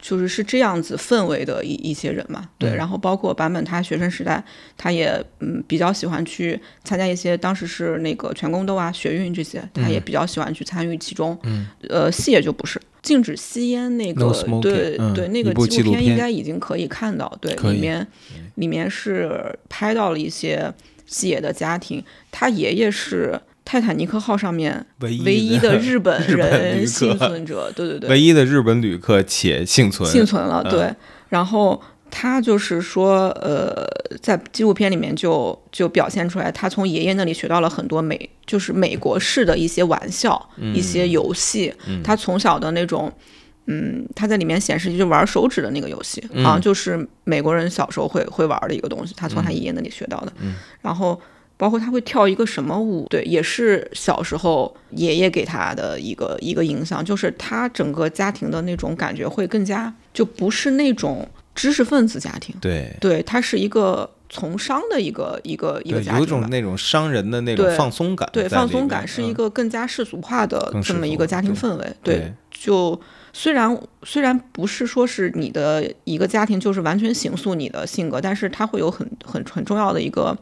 [0.00, 2.76] 就是是这样子氛围的一一些人嘛，对，嗯。
[2.76, 4.42] 然后包括版本他学生时代，
[4.76, 11.38] 他也嗯比较喜欢去参加一些当时是那个全宫斗啊、学运这些，他也比较喜欢去参与其中。
[11.42, 16.04] 嗯，呃，戏也就不是禁止吸烟那个 No smoking，对、嗯对，那个纪录片纪录片。
[16.04, 18.06] 应该已经可以看到，对，里面
[18.56, 20.72] 里面是拍到了一些
[21.06, 23.38] 细野的家庭，他爷爷是
[23.70, 30.10] 泰坦尼克号上面唯一的 日本人幸存者，对对对，唯一的日本旅客且幸存。
[30.10, 30.92] 幸存了，嗯对。
[31.28, 33.86] 然后他就是说，呃，
[34.20, 41.72] 在纪录片里面就就表现出来，他从爷爷那里学到了很多美，就是美国式的一些玩笑、一些游戏。
[42.02, 43.12] 他从小的那种，
[43.66, 50.32] 嗯，他在里面显示就是玩手指的那个游戏、啊，就是美国人小时候会会玩的一个东西，他从他爷爷那里学到的。
[50.82, 51.20] 然后。
[51.60, 66.20] 包括他会跳一个什么舞，对，也是小时候爷爷给他的一个一个影响，就是他整个家庭的那种感觉会更加，就不是那种知识分子家庭，对对，他是一个从商的一个一个一个，家庭。
[66.20, 71.94] 有一种那种商人的那种放松感对，放松感是一嗯个更加世俗化的这么一个家庭氛围。
[72.02, 72.98] 对就
[73.34, 80.36] 虽然虽然不是说是你的一个家庭就是完全形塑你的性格，但是它会有很很很重要的一个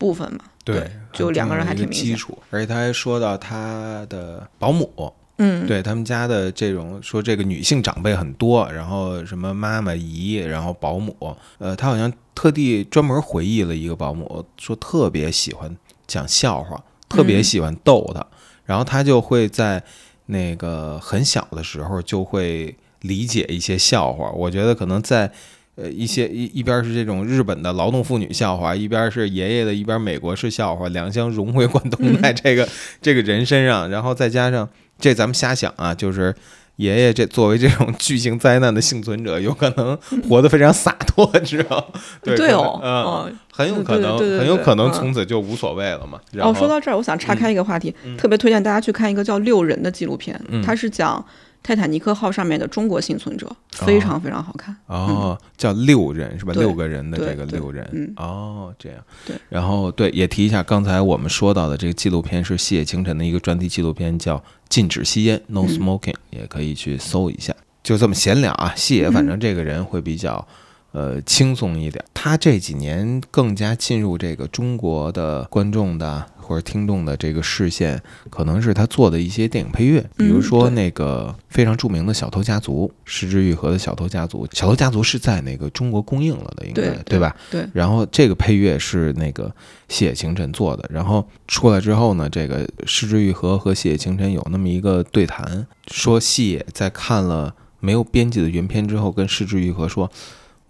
[0.00, 0.40] 部分嘛。
[0.62, 11.16] 对就两个人还挺基础，而且他还说到他的保姆，嗯，对他们家的这种说这个女性长辈很多，然后什么妈妈姨，然后保姆，
[11.58, 15.74] 呃，他好像特地专门回忆了一个保姆，说特别喜欢
[16.06, 18.24] 讲笑话，特别喜欢逗他，
[18.64, 19.82] 然后他就会在
[20.26, 25.32] 那个很小的时候就会理解一些笑话，我觉得可能在。
[25.80, 32.68] 呃，一些一一边是这种日本的劳动妇女笑话，一边是爷爷的，一边美国式笑话，两相融会贯通在这个
[33.00, 34.68] 这个人身上，然后再加上
[34.98, 36.34] 这咱们瞎想啊，就是
[36.76, 39.96] 爷爷这作为这种巨型灾难的幸存者，有可能
[40.28, 41.92] 活得非常洒脱，知道？
[42.22, 46.20] 对对哦，嗯，很有可能，很有可能从此就无所谓了嘛。
[46.40, 51.24] 哦，说到这儿，我想岔开一个话题，特别推荐大家去看一个叫《六人》的纪录片，它是讲。
[51.62, 54.74] 泰坦尼克号上面的中国幸存者非常非常好看。
[54.86, 56.52] 哦，叫六人是吧？
[56.54, 58.12] 六个人的这个六人。
[58.16, 58.98] 哦，这样。
[59.26, 59.36] 对。
[59.48, 64.38] 然后对，也提一下刚才我们说到的这个纪录片是细野晴臣的一个专题纪录片，叫
[64.68, 67.54] 《禁止吸烟》（No Smoking），也可以去搜一下。
[67.82, 70.46] 就这么闲聊啊，细野反正这个人会比较
[70.92, 76.26] 呃轻松一点，他这几年更加进入这个中国的观众的。
[76.50, 87.36] 或者听众的这个视线，可能是他做的一些电影配乐，比如说那个非常著名的《小偷家族》，石之愈合的《小偷家族》，《小偷家族》是在那个中国公映了的，应该对吧？
[87.52, 87.64] 对。
[87.72, 89.54] 然后这个配乐是那个
[89.88, 90.84] 谢晴晨做的。
[90.92, 100.10] 然后出来之后呢，这个石之愈合和谢晴晨有那么一个对谈，说谢在看了没有编辑的原片之后，跟石之愈合说。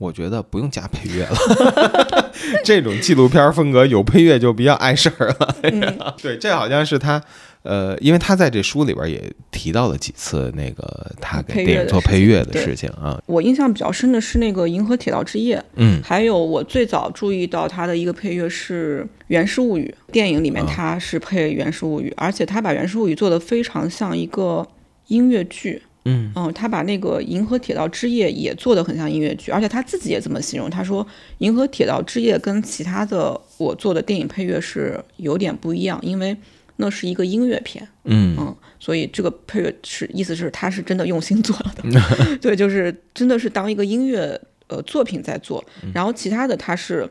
[0.01, 1.37] 我觉得不用加配乐了，
[2.65, 6.15] 这种纪录片风格有配乐就比较碍事儿了。
[6.23, 7.23] 对，这好像是他，
[7.63, 13.21] 呃，因为他在这书里边也提到了几次那个他给电影做配乐的事情啊。
[13.27, 24.67] 我印象比较深的是那个《银河铁道之夜》，嗯，还有我最早注意到他的一个配乐是《源氏物语》电影里面他是配《源氏物语》，而且他把《源氏物语》做的非常像一个
[25.09, 25.83] 音乐剧。
[26.07, 30.71] 嗯他把那个《银河铁道之夜》也做得很像音乐剧，而且他自己也这么形容。
[30.71, 31.05] 他说，
[31.39, 36.35] 《银河铁道之夜》跟其他的我做的电影配乐是有点不一样，因为
[36.77, 37.87] 那是一个音乐片。
[38.05, 42.37] 嗯嗯，所以这个配乐是意思是他是真的用心做了的。
[42.41, 45.63] 对，就是真的是当一个音乐呃作品在做。
[45.93, 47.07] 然后其他的他是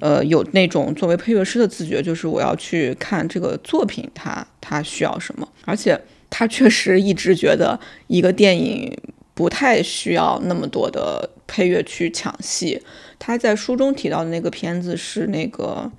[0.00, 5.98] 呃有那种作为配乐师的自觉，就是我要去看这个作品，它它需要什么，而且。
[6.38, 8.94] 他确实一直觉得一个电影
[9.32, 12.78] 不太需要那么多的配乐去抢戏。
[13.18, 15.90] 他在书中提到的那个片子是那个，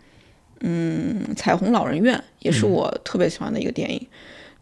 [0.60, 4.08] 嗯，《彩虹老人院》，也是我特别喜欢的一个电影，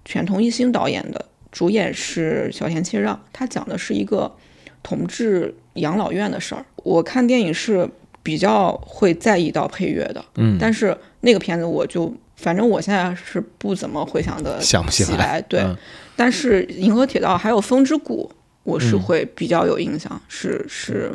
[0.06, 3.22] 犬童一星导演的，主演是小田切让。
[3.34, 4.34] 他讲的是一个
[4.82, 6.66] 同志养老院的事儿。
[6.86, 7.90] 我看电影是
[8.24, 12.16] 比较会在意到配乐的，嗯，但是那个片子我就。
[12.36, 15.66] 反正我现在是不怎么回想的想不起来，对。
[16.16, 18.30] 但是《银河铁道》还有《风之谷》，
[18.64, 21.12] 我是会比较有印象，是是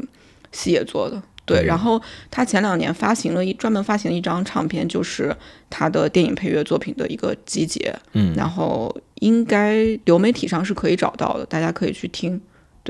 [0.52, 1.64] 西野做的，对。
[1.64, 2.00] 然后
[2.30, 5.34] 他前两年发行了一专门发行了一张唱片，就是
[5.68, 8.34] 他的电影配乐作品的一个集结，嗯。
[8.34, 12.40] 然后应该流媒体上是可以找到的，大家可以去听。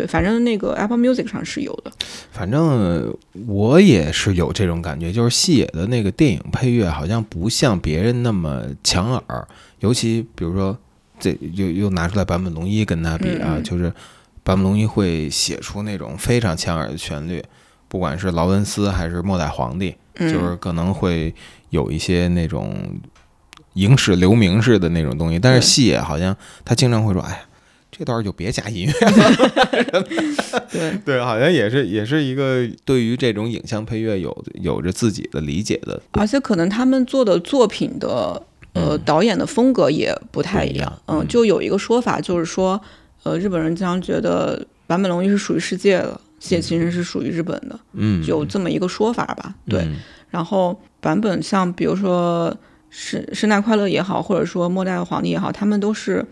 [0.01, 1.93] 对，反正那个 Apple Music 上是有的。
[2.31, 3.15] 反正
[3.47, 9.47] 我也是有这种感觉，就是细野的那个电影配乐好像不像别人那么抢耳，
[9.81, 10.75] 尤其比如说
[11.19, 13.93] 这又又拿出来坂本龙一跟他比啊，就是
[14.43, 17.45] 坂本龙一会写出那种非常抢耳的旋律，
[17.87, 21.35] 不管是劳伦斯还是末代皇帝，就是可能会
[21.69, 22.75] 有一些那种
[23.75, 25.39] 影史留名似的那种东西。
[25.39, 26.35] 但是细野好像
[26.65, 27.41] 他经常会说：“哎呀。”
[28.01, 28.93] 这段就别加音乐
[29.93, 30.03] 了。
[30.73, 36.01] 对 对，好像也是也是一个对于这种影像配乐有有着自己的理解的。
[36.13, 38.43] 而且可能他们做的作品的
[38.73, 40.91] 呃导演的风格也不太一样。
[41.09, 42.81] 嗯，就有一个说法，就是说，
[43.25, 47.79] 呃，日本人经常觉得坂本龙一是属于世界的，谢其实是属于日本的。
[47.93, 49.55] 嗯，有这么一个说法吧？
[49.69, 49.87] 对。
[50.31, 52.57] 然后版本像比如说
[52.89, 56.25] 圣圣诞快乐也好，或者说末代皇帝也好，他们都是。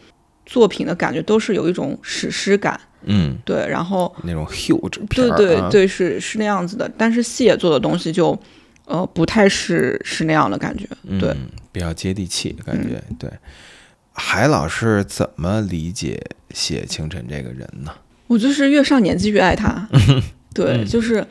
[0.49, 6.91] 作品的感觉都是有一种史诗感，嗯，对，然后那种 huge 对对对，是是那样子的。
[6.97, 8.37] 但是细野做的东西就，
[8.87, 10.89] 呃，不太是是那样的感觉，
[11.21, 11.37] 对，
[11.71, 12.99] 比较接地气的感觉。
[13.19, 13.31] 对，
[14.15, 16.19] 海老师怎么理解
[16.55, 17.93] 谢清晨这个人呢？
[18.27, 19.87] 我就是越上年纪越爱他，
[20.55, 21.23] 对，就是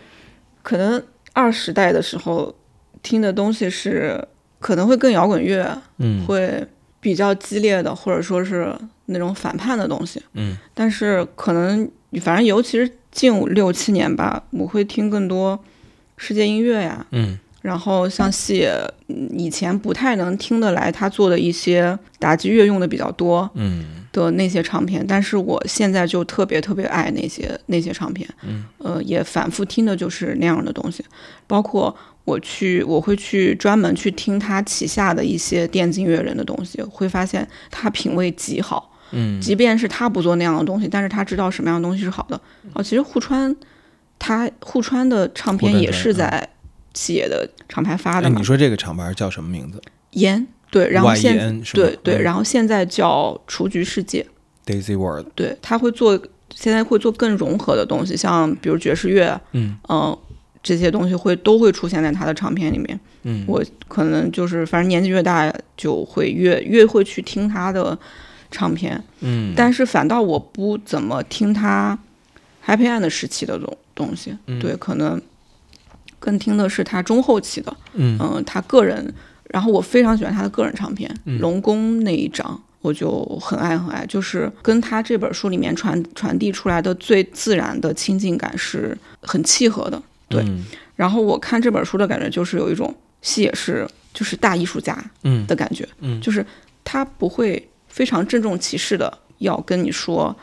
[0.62, 1.04] 可能
[1.34, 2.56] 二十代的时候
[3.02, 4.24] 听的东西是
[4.60, 6.68] 可能会更摇滚乐，嗯，会
[7.00, 8.72] 比较激烈的，或者说是。
[9.08, 11.90] 那种反叛的东西，嗯，但是可能
[12.22, 15.60] 反正尤其是近五六七年吧，我会听更多
[16.16, 18.70] 世界音乐呀，嗯，然后像细野，
[19.08, 23.86] 嗯以前不太能听得来他做的一些打击乐用的比较多嗯。
[24.14, 31.06] 的那些唱片，但是我现在就特别特别爱那些那些唱片，嗯，呃，也反复听的就是那样的东西，
[31.46, 31.96] 包括
[32.26, 38.92] 我去我会去专门去听他旗下的一些电子音乐人的东西，会发现他品味极好。
[39.12, 42.40] 嗯即便是他不做那样的东西，但是他知道什么样的东西是好的。
[42.74, 43.56] 哦，其实户川，
[44.20, 46.48] 他户川的唱片也是在
[46.94, 49.82] 企业的厂牌发的哎，你，说这个厂牌叫什么名字
[50.12, 54.26] 烟对，然后现对对，嗯然后现在叫雏菊世界
[54.66, 55.28] ，？Daisy World。
[55.34, 56.20] 对，他会做
[56.54, 60.18] 现在会做更融合的东西，像比如爵士乐，嗯嗯、
[60.62, 63.00] 这些东西会都会出现在他的唱片里面。
[63.24, 67.98] 嗯，我可能就是反正年纪越大，就会越越会去听他的
[68.52, 69.04] 唱片。
[69.22, 71.98] 嗯，但是反倒我不怎么听他
[72.66, 75.22] Happy End 时期的东东西，嗯对，可能
[76.20, 79.14] 更听的是他中后期的，嗯嗯、他个人，
[79.50, 82.62] 然后我非常喜欢他的个人唱片，嗯龙宫那一张。
[82.82, 90.02] 我就很爱很爱，就是跟他这本书里面传传递出来的最自然的亲近感是很契合的。
[90.30, 90.64] 对嗯
[90.96, 96.46] 然后我看这本书的感觉就是有一种戏也是就是大艺术家嗯的感觉，嗯就是
[96.86, 97.68] 他不会
[97.98, 100.36] 非常郑重其事的要跟你说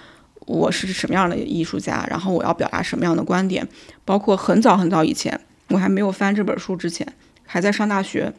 [0.46, 3.64] 我是什么样的艺术家，然后我要表达什么样的观点。
[4.04, 7.06] 包括很早很早以前，我还没有翻这本书之前，
[7.46, 8.32] 还在上大学，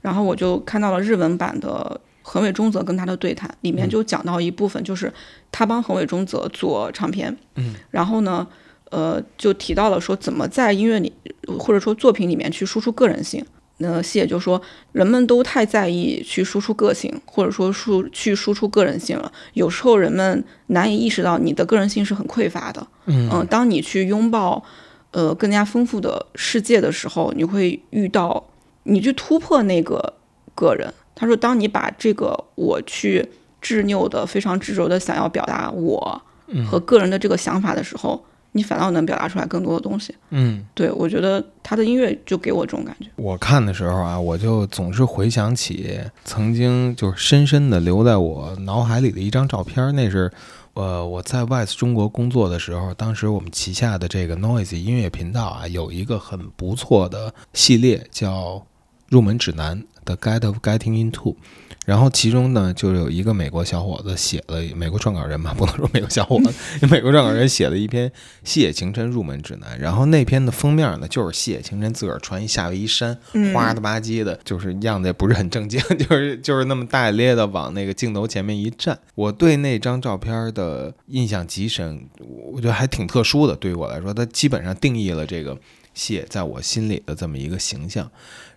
[0.00, 5.12] 然后我就看到了日文版的横尾中泽跟他的对谈，里面就讲到一部分，就是
[5.50, 8.48] 他帮横尾中泽做唱片，嗯，然后呢。
[8.92, 11.10] 呃，就提到了说怎么在音乐里
[11.58, 13.42] 或者说作品里面去输出个人性。
[13.82, 14.62] 那西野就说，
[14.92, 19.30] 人们都太在意去输出个性，或者说输去输出个人性了。
[19.52, 22.86] 有时候人们难以意识到你的个人性是很匮乏的。
[23.06, 24.62] 嗯当你去拥抱
[25.10, 28.48] 呃更加丰富的世界的时候，你会遇到
[28.84, 30.14] 你去突破那个
[30.54, 30.94] 个人。
[31.14, 33.28] 他说，当你把这个我去
[33.60, 40.14] 执拗的、非常执着的想要表达我嗯和个人的这个想法的时候，你反倒能表达出来更多的东西。
[40.30, 43.08] 嗯，对我觉得他的音乐就给我这种感觉。
[43.16, 50.30] 我看的时候啊，我就总是回想起曾经就是深深的留在我脑海里的一张照片，那是。
[50.74, 58.64] 呃，我在 Wise 中国工作的时候，当时我们旗下的这个 Noise 音乐频道啊，有一个很不错的系列叫
[59.10, 61.36] 入门指南的 Guide of Getting Into，
[61.84, 68.08] 然后其中呢，就有一个美国小伙子写了美国撰稿人嘛，不能说美国小伙子，美国撰稿人写了一篇
[68.44, 78.98] 《细野晴臣入门指南》，然后那篇的封面呢，就是细野晴臣自个儿穿一夏威夷衫，嗯花了吧唧的，就是样子也不是很正经，就是就是那么大咧咧的往那个镜头前面一站。
[79.14, 82.08] 我对那张照片的印象极深，
[82.52, 83.54] 我觉得还挺特殊的。
[83.54, 85.56] 对于我来说，它基本上定义了这个
[85.94, 88.10] 细野在我心里的这么一个形象。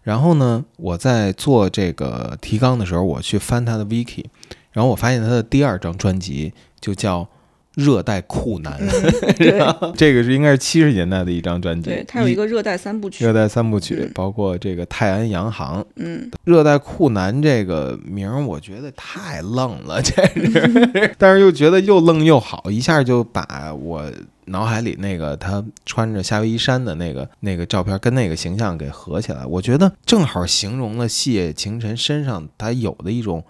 [0.05, 4.23] 然后呢，我在做这个提纲的时候，我去翻他的 wiki，
[4.71, 7.21] 然后我发现他的第二张专辑就叫
[7.75, 8.73] 《热带酷男》，
[9.37, 9.59] 对
[9.95, 11.89] 这个是应该是七十年代的一张专辑。
[11.89, 13.33] 对，它有一个热带三部曲热。
[13.33, 15.85] 带三部曲嗯，包括这个泰安洋行。
[15.97, 24.09] 嗯，热带酷男这个名儿，我觉得太愣了， 这是，但是又觉得又愣又好，一下就把我
[24.45, 29.45] 脑海里那个他穿着夏威夷衫的那个那个照片跟那个形象给合起来。
[29.45, 33.43] 我觉得正好形容了细野晴臣身上他有的一种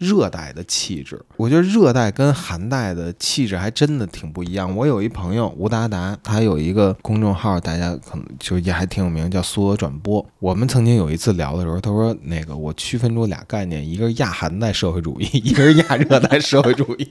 [0.00, 1.20] 热带的气质。
[1.36, 4.74] 我觉得热带跟寒带的气质还真的挺不一样。
[4.74, 10.24] 我有一朋友吴达达，他有一个公众号，大家可能就也还挺有名，叫苏俄转播。
[10.38, 17.06] 我们曾经有一次聊的时候，他说那个我区分出俩概念，一个是亚寒带社会主义， 一个是亚热带社会主义，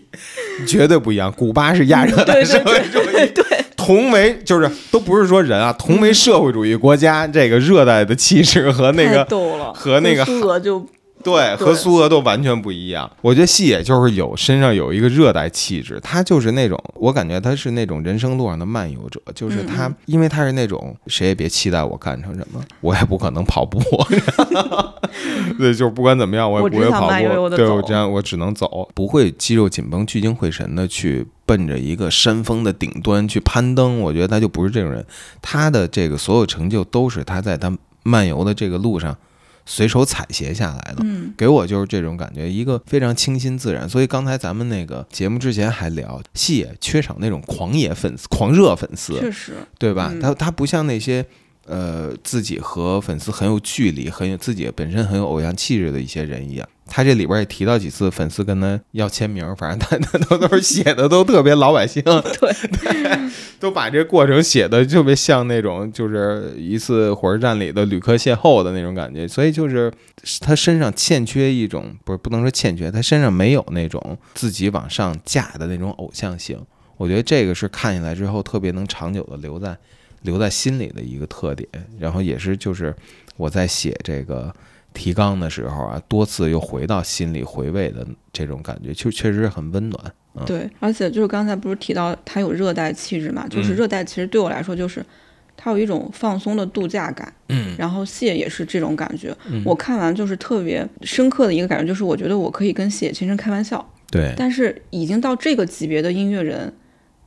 [0.67, 1.31] 绝对不一样。
[1.31, 3.43] 古巴是亚热带社会主义， 对，
[3.77, 9.23] 同为就是都不是说人啊，同为社会主义国家，这个热带的气质和那个，
[9.75, 10.85] 和那个跟苏俄就
[11.23, 13.09] 对，和苏俄都完全不一样。
[13.21, 23.79] 我觉得细野就是有身上有一个热带气质，他就是那种，我感觉他是那种人生路上的漫游者，就是他，嗯因为他是那种谁也别期待我干成什么，我也不可能跑步，
[25.57, 31.27] 对，就是不管怎么样，我也不会跑步，慢悠悠对我这样我只能走，不会肌肉紧绷、聚精会神的去。
[31.49, 35.03] 奔着一个山峰的顶端去攀登，我觉得他就不是这种人。
[35.41, 39.17] 他的这个所有成就都是他在他漫游的这个路上
[39.69, 40.97] 随手采撷下来的。
[41.03, 43.87] 嗯给我就是这种感觉，一个非常清新自然。
[43.87, 50.09] 所以刚才咱们那个节目之前还聊，戏也缺少那种狂野粉丝、狂热粉丝，确实，对吧？
[50.11, 51.23] 嗯他他不像那些
[51.69, 56.67] 呃自己和粉丝很有距离，很有自己本身很有偶像气质的一些人一样。
[56.91, 69.93] 他这里边也提到几次粉丝跟他要签名，反正他 他都都是写的都特别老百姓， 对对， 都把这过程写的特别像那种就是一次火车站里的旅客邂逅的那种感觉，所以就是
[70.39, 76.59] 他身上欠缺一种不是不能说欠缺，他身上没有那种自己往上架的那种偶像性。
[76.97, 79.77] 我觉得这个是看起来之后特别能长久的留在
[80.21, 81.67] 留在心里的一个特点，
[81.99, 82.95] 然后也是就是
[83.37, 84.53] 我在写这个。
[84.91, 90.13] 提纲的时候啊，多次又回到心里回味的这种感觉，就确实很温暖。
[90.47, 93.47] 对，而且就是刚才不是提到它有热带气质嘛？
[93.47, 95.05] 就是热带其实对我来说就是
[95.55, 97.31] 它有一种放松的度假感。
[97.49, 99.33] 嗯，然后谢也是这种感觉。
[99.63, 103.87] 我看完就是特别深刻的一个感觉，就是我觉得我可以跟谢先生开玩笑。
[104.09, 106.73] 对，但是已经到这个级别的音乐人，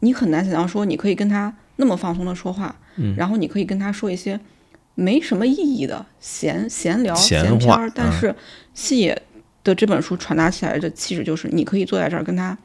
[0.00, 2.74] 你很难想象说你可以跟他那么放松的说话，
[3.16, 4.38] 然后你可以跟他说一些。
[4.94, 8.32] 没什么意义的闲闲聊闲篇儿，但是
[8.74, 9.22] 细野
[9.64, 12.56] 的这本书传达起来的气质就是，你可以坐在这儿跟他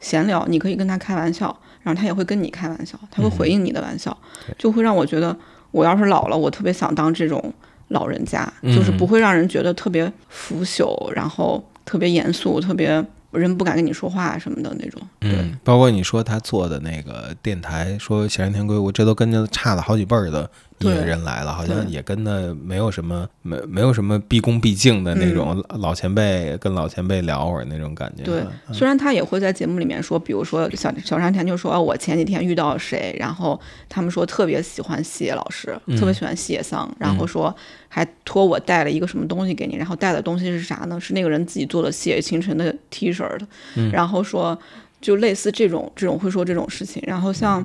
[0.00, 4.16] 闲聊，你可以跟他开玩笑，然后他也会跟你开玩笑，他会回应你的玩笑，
[4.56, 5.36] 就会让我觉得，
[5.70, 7.52] 我要是老了，我特别想当这种
[7.88, 13.04] 老人家，就是不会让人觉得特别腐朽，然后特别严肃，特别。
[13.32, 20.48] 人不敢跟你说话什么的那种，嗯，包括你说他做的那个电台，说小山田圭吾，这都跟着差了好几辈儿的
[20.80, 28.22] 音乐人来了，好像也跟他没有什么没没有什么毕恭毕敬的那种老前辈跟老前辈聊会儿那种感觉。
[28.24, 33.58] 对，虽然他也会在节目里面说，比如说小小山田就说，我前几天遇到谁，然后
[33.88, 37.54] 他们说特别喜欢细野老师，特别喜欢细野桑，然后说。
[37.88, 41.00] 还托我带了一个什么东西给你，然后带的东西是啥呢？
[41.00, 43.46] 是那个人自己做的谢清晨的 T 恤的，
[43.90, 44.58] 然后说
[45.00, 47.64] 就类似这种这种会说这种事情，然后像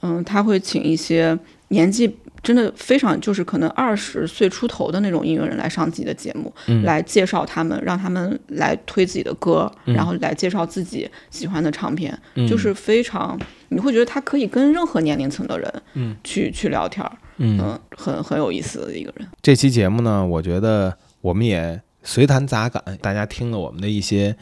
[0.00, 1.38] 嗯他会请一些
[1.68, 2.08] 年纪
[2.42, 6.52] 真的非常就是可能二十岁出头的那种音乐人来上自己的节目，
[6.84, 12.16] 来介绍他们，让他们来推自己的歌，然后来介绍自己喜欢的唱片，
[12.48, 17.04] 就是非常你会觉得他可以跟任何年龄层的人嗯去去聊天。
[17.40, 19.28] 嗯，很很有意思的一个人。
[19.40, 24.36] 这期节目呢，我觉得我们也随谈杂感，大家听了我们的一些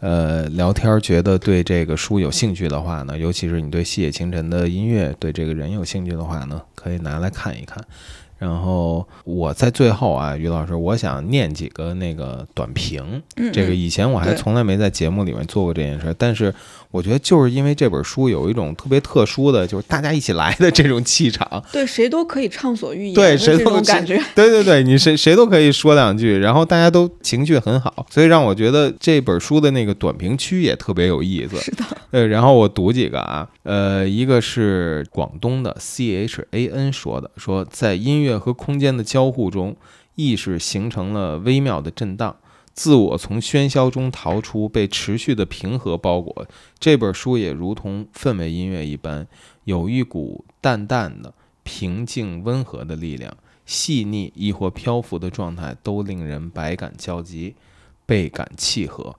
[0.00, 7.82] 呃聊天，觉得对这个书有兴趣的话呢，尤其是你对细野晴臣的音乐、对这个人有兴趣的话呢，可以拿来看一看。
[8.38, 13.22] 然后我在最后啊，于老师，我想念几个那个短评。
[13.52, 16.54] 这个以前我还从来没在节目里面做过这件事，但是。
[16.90, 21.62] 我觉得就是因为这本书有一种特别特殊的，就是大家一起来的这种气场。
[21.72, 23.14] 对，谁都可以畅所欲言。
[23.14, 24.20] 对，谁都感觉。
[24.34, 31.56] 对对对，你谁谁都可以说两句，然后大家都情绪很好，所以让我觉得这本书的那个短评区也特别有意思。
[31.58, 31.84] 是的。
[32.10, 39.76] 呃，然后我读几个啊，呃，一个是广东的 C H A N 说的，说在音乐和空间的交互中，
[40.16, 42.34] 意识形成了微妙的震荡。
[42.72, 46.46] 自我从喧嚣中逃出，被持续的平和包裹。
[46.78, 49.26] 这本书也如同氛围音乐一般，
[49.64, 57.54] 有一股淡淡的、平静温和的力量，细腻亦或漂浮的状态都令人百感交集，
[58.06, 59.14] 倍感契合。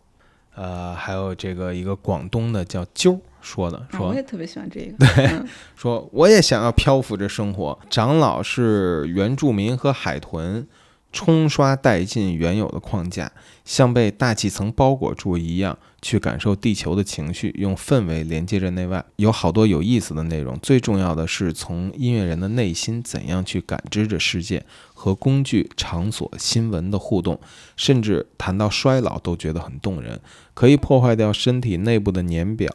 [0.55, 5.05] 呃，还有这个一个广东的叫啾说的，说我也特别喜欢这个。
[5.05, 5.43] 对，
[5.75, 7.77] 说我也想要漂浮着生活。
[7.89, 10.67] 长老是原住民和海豚。
[11.11, 13.31] 冲刷殆尽原有的框架，
[13.65, 20.57] 像被大气层包裹住一样，去感受地球的情绪，用氛围连接着内外，有好多有意思的内容。
[20.61, 27.39] 最重要的是，从音乐人的内心怎样去感知着世界，和工具、场所、新闻的互动，
[27.75, 30.19] 甚至谈到衰老都觉得很动人。
[30.53, 32.69] 可以破坏掉身体内部的年表，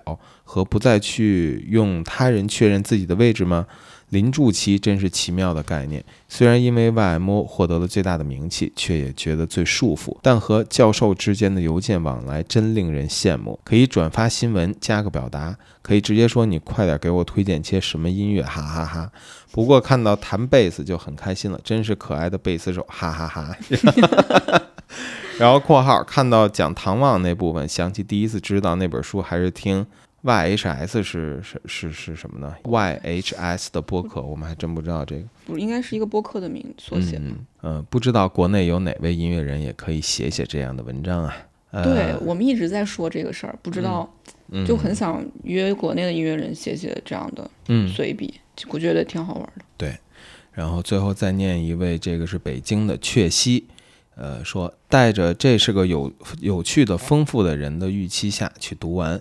[0.45, 3.67] 和不再去用他人确认自己的位置吗？
[4.11, 10.17] 临柱期真是奇妙的概念，虽然因为 YMO 获得了最大的名气，却也觉得最束缚。
[10.23, 19.11] 但和教授之间的邮件往来真令人羡慕，可以转发新闻，加个表达，可以直接说你快点给我推荐些什么音乐，哈哈哈。
[19.51, 23.57] 不过看到弹贝斯就很开心了，真是可爱的贝斯手，哈哈哈。
[25.39, 29.85] 然后括号看到讲唐望那部分，想起第一次知道那本书还是听。
[30.27, 37.37] YHS 是是是是什么呢？YHS 的播客，我们还真不知道这个，不应该是一个播客的名缩写吗？
[37.63, 41.37] 嗯，不知道国内有哪位音乐人也可以写写这样的文章啊？
[41.85, 44.13] 对我们一直在说这个事儿，不知道，
[44.67, 47.49] 就很想约国内的音乐人写写这样的
[47.95, 48.35] 随笔，
[48.71, 49.65] 我觉得挺好玩的。
[49.77, 49.97] 对，
[50.53, 53.67] 然后最后再念一位，这个是北京的雀西，
[54.17, 56.11] 呃，说带着这是个有
[56.41, 59.21] 有趣的、丰富的人的预期下去读完。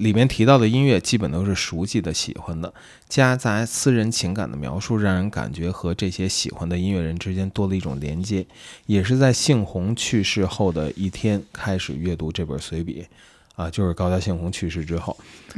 [0.00, 2.72] 里面提到的音乐基本都是熟悉的、喜欢的，
[3.06, 8.46] 夹杂私人情感的描述，让人感觉和这些喜欢的音乐人之间多了一种连接。
[8.86, 13.06] 也是在幸红去世后的一天开始阅读这本随笔，
[13.56, 15.14] 啊，就是高桥幸宏去世之后，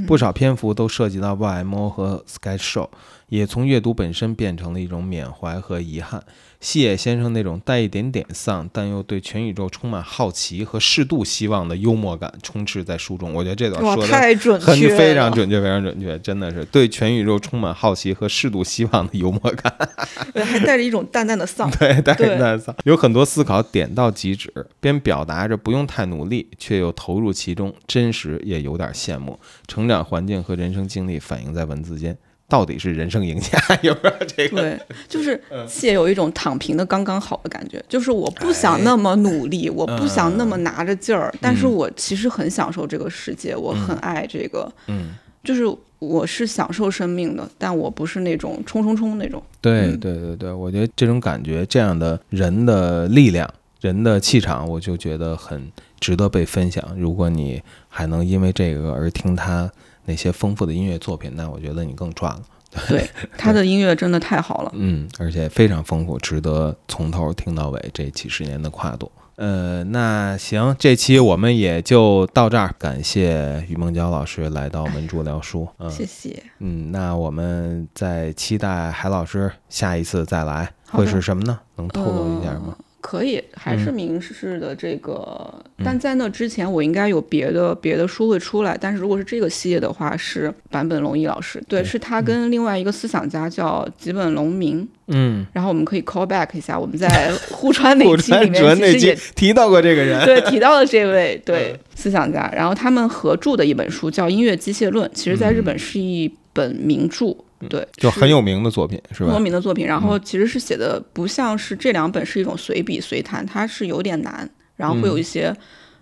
[0.09, 2.89] 不少篇幅都涉及到 YMO 和 Sketch Show，
[3.33, 6.23] 也从阅读本身变成了一种缅怀和遗憾。
[6.61, 13.33] 细野先生那种带一点点丧，但又对全宇宙充满好奇和适度希望的幽默感充斥在书中。
[13.33, 14.13] 我觉得这段哇，说的
[14.61, 19.75] 很非常准确，非常准确，真的是对全宇宙充满好奇和适度希望的幽默感。
[20.35, 21.71] 对，还带着一种淡淡的丧。
[21.81, 29.41] 对，带着淡淡丧，有很多思考点到即止，边表达着不用太努力，却又投入其中，真实也有点羡慕。
[29.67, 32.17] 成长环境和人生经历反映在文字间，
[32.53, 34.61] 到底是人生赢家， 有没有这个？
[34.61, 34.79] 对，
[35.09, 35.67] 就是嗯。
[35.67, 45.65] 谢有一种躺平的刚刚好的感觉，就是我不想那么努力，我不想那么拿着劲儿，但是我其实很享受这个世界，我很爱这个，嗯，就是
[45.99, 49.43] 我是享受生命的，但我不是那种冲冲冲那种。
[49.63, 49.99] 对嗯。
[49.99, 53.49] 对对对，我觉得这种感觉，这样的人的力量、
[53.81, 56.85] 人的气场，我就觉得很值得被分享。
[56.99, 59.73] 如果你还能因为这个而听他
[60.05, 62.43] 那些丰富的音乐作品，那我觉得你更赚了。
[62.89, 64.73] 对， 他的音乐真的太好了。
[64.75, 69.11] 嗯，而且非常丰富，值得从头听到尾，这几十年的跨度。
[69.37, 75.67] 呃，那行，这期我们也就到这儿，感谢于梦娇老师来到门柱聊书。
[75.79, 76.43] 嗯谢谢。
[76.61, 81.59] 嗯，那我们再期待海老师下一次再来，会是什么呢？
[81.77, 82.77] 能透露一下吗？
[83.03, 83.85] 可以，还嗯。
[83.85, 88.79] 是明世的这个，但在那之前，我应该有别的别的书会出来。
[88.81, 91.85] 但是如果是这个系列的话，是坂本龙一老师，对，对。
[91.85, 94.89] 是他跟另外一个思想家叫吉本龙明。
[95.09, 100.23] 嗯，然后我们可以 call back 一下，我们在互川那我川期里面 其实也提到过这个人。
[100.25, 101.79] 对提到了这位对嗯。
[101.95, 107.37] 思想家，然后他们合著的一本书叫《音乐机械论》，其实在日本是一本名著，
[107.69, 109.41] 对，嗯就很有名的作品，是很有吧？
[109.41, 109.87] 名的作品。
[109.87, 115.55] 然后其实是写的不像是这两本是一种随笔随谈，它是有点难，然后会有一些、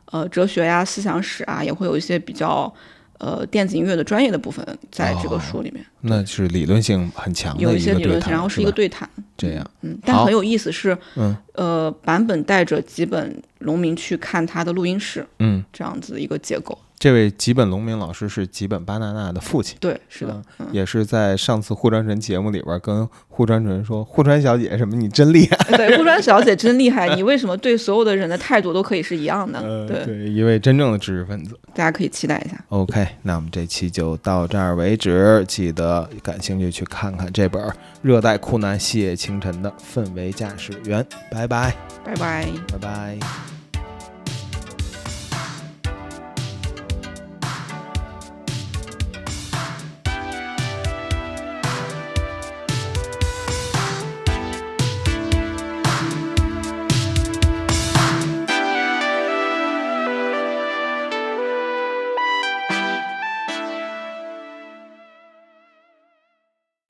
[0.06, 2.72] 呃哲学呀、思想史啊，也会有一些比较
[3.18, 9.08] 呃电子音乐的专业的部分在这个书里面，那是理论性很强的有一些理论性，然后是一个对谈。
[9.36, 9.70] 这样。
[9.82, 16.78] 嗯，但很有意思是，嗯呃，版本带着几本农民去看他的录音室，嗯，这样子一个结构。
[17.00, 19.74] 这位吉本龙明老师是吉本巴纳纳的父亲。
[19.80, 25.78] 对，是的，嗯，也是在上次护川纯节目里边跟护川纯说：“护川小姐什么，你真厉害。
[25.78, 29.58] 对，顾川小姐真厉害，你为什么对所有的人的态度都可以是一样的？
[29.60, 31.58] 呃，对，对，一位真正的知识分子。
[31.72, 32.62] 大家可以期待一下。
[32.68, 35.42] OK，那我们这期就到这儿为止。
[35.48, 37.62] 记得感兴趣去看看这本
[38.02, 41.02] 《热带酷男细野清晨的氛围驾驶员》。
[41.32, 41.74] 拜拜，
[42.04, 42.46] 拜拜。
[42.70, 43.59] 拜拜。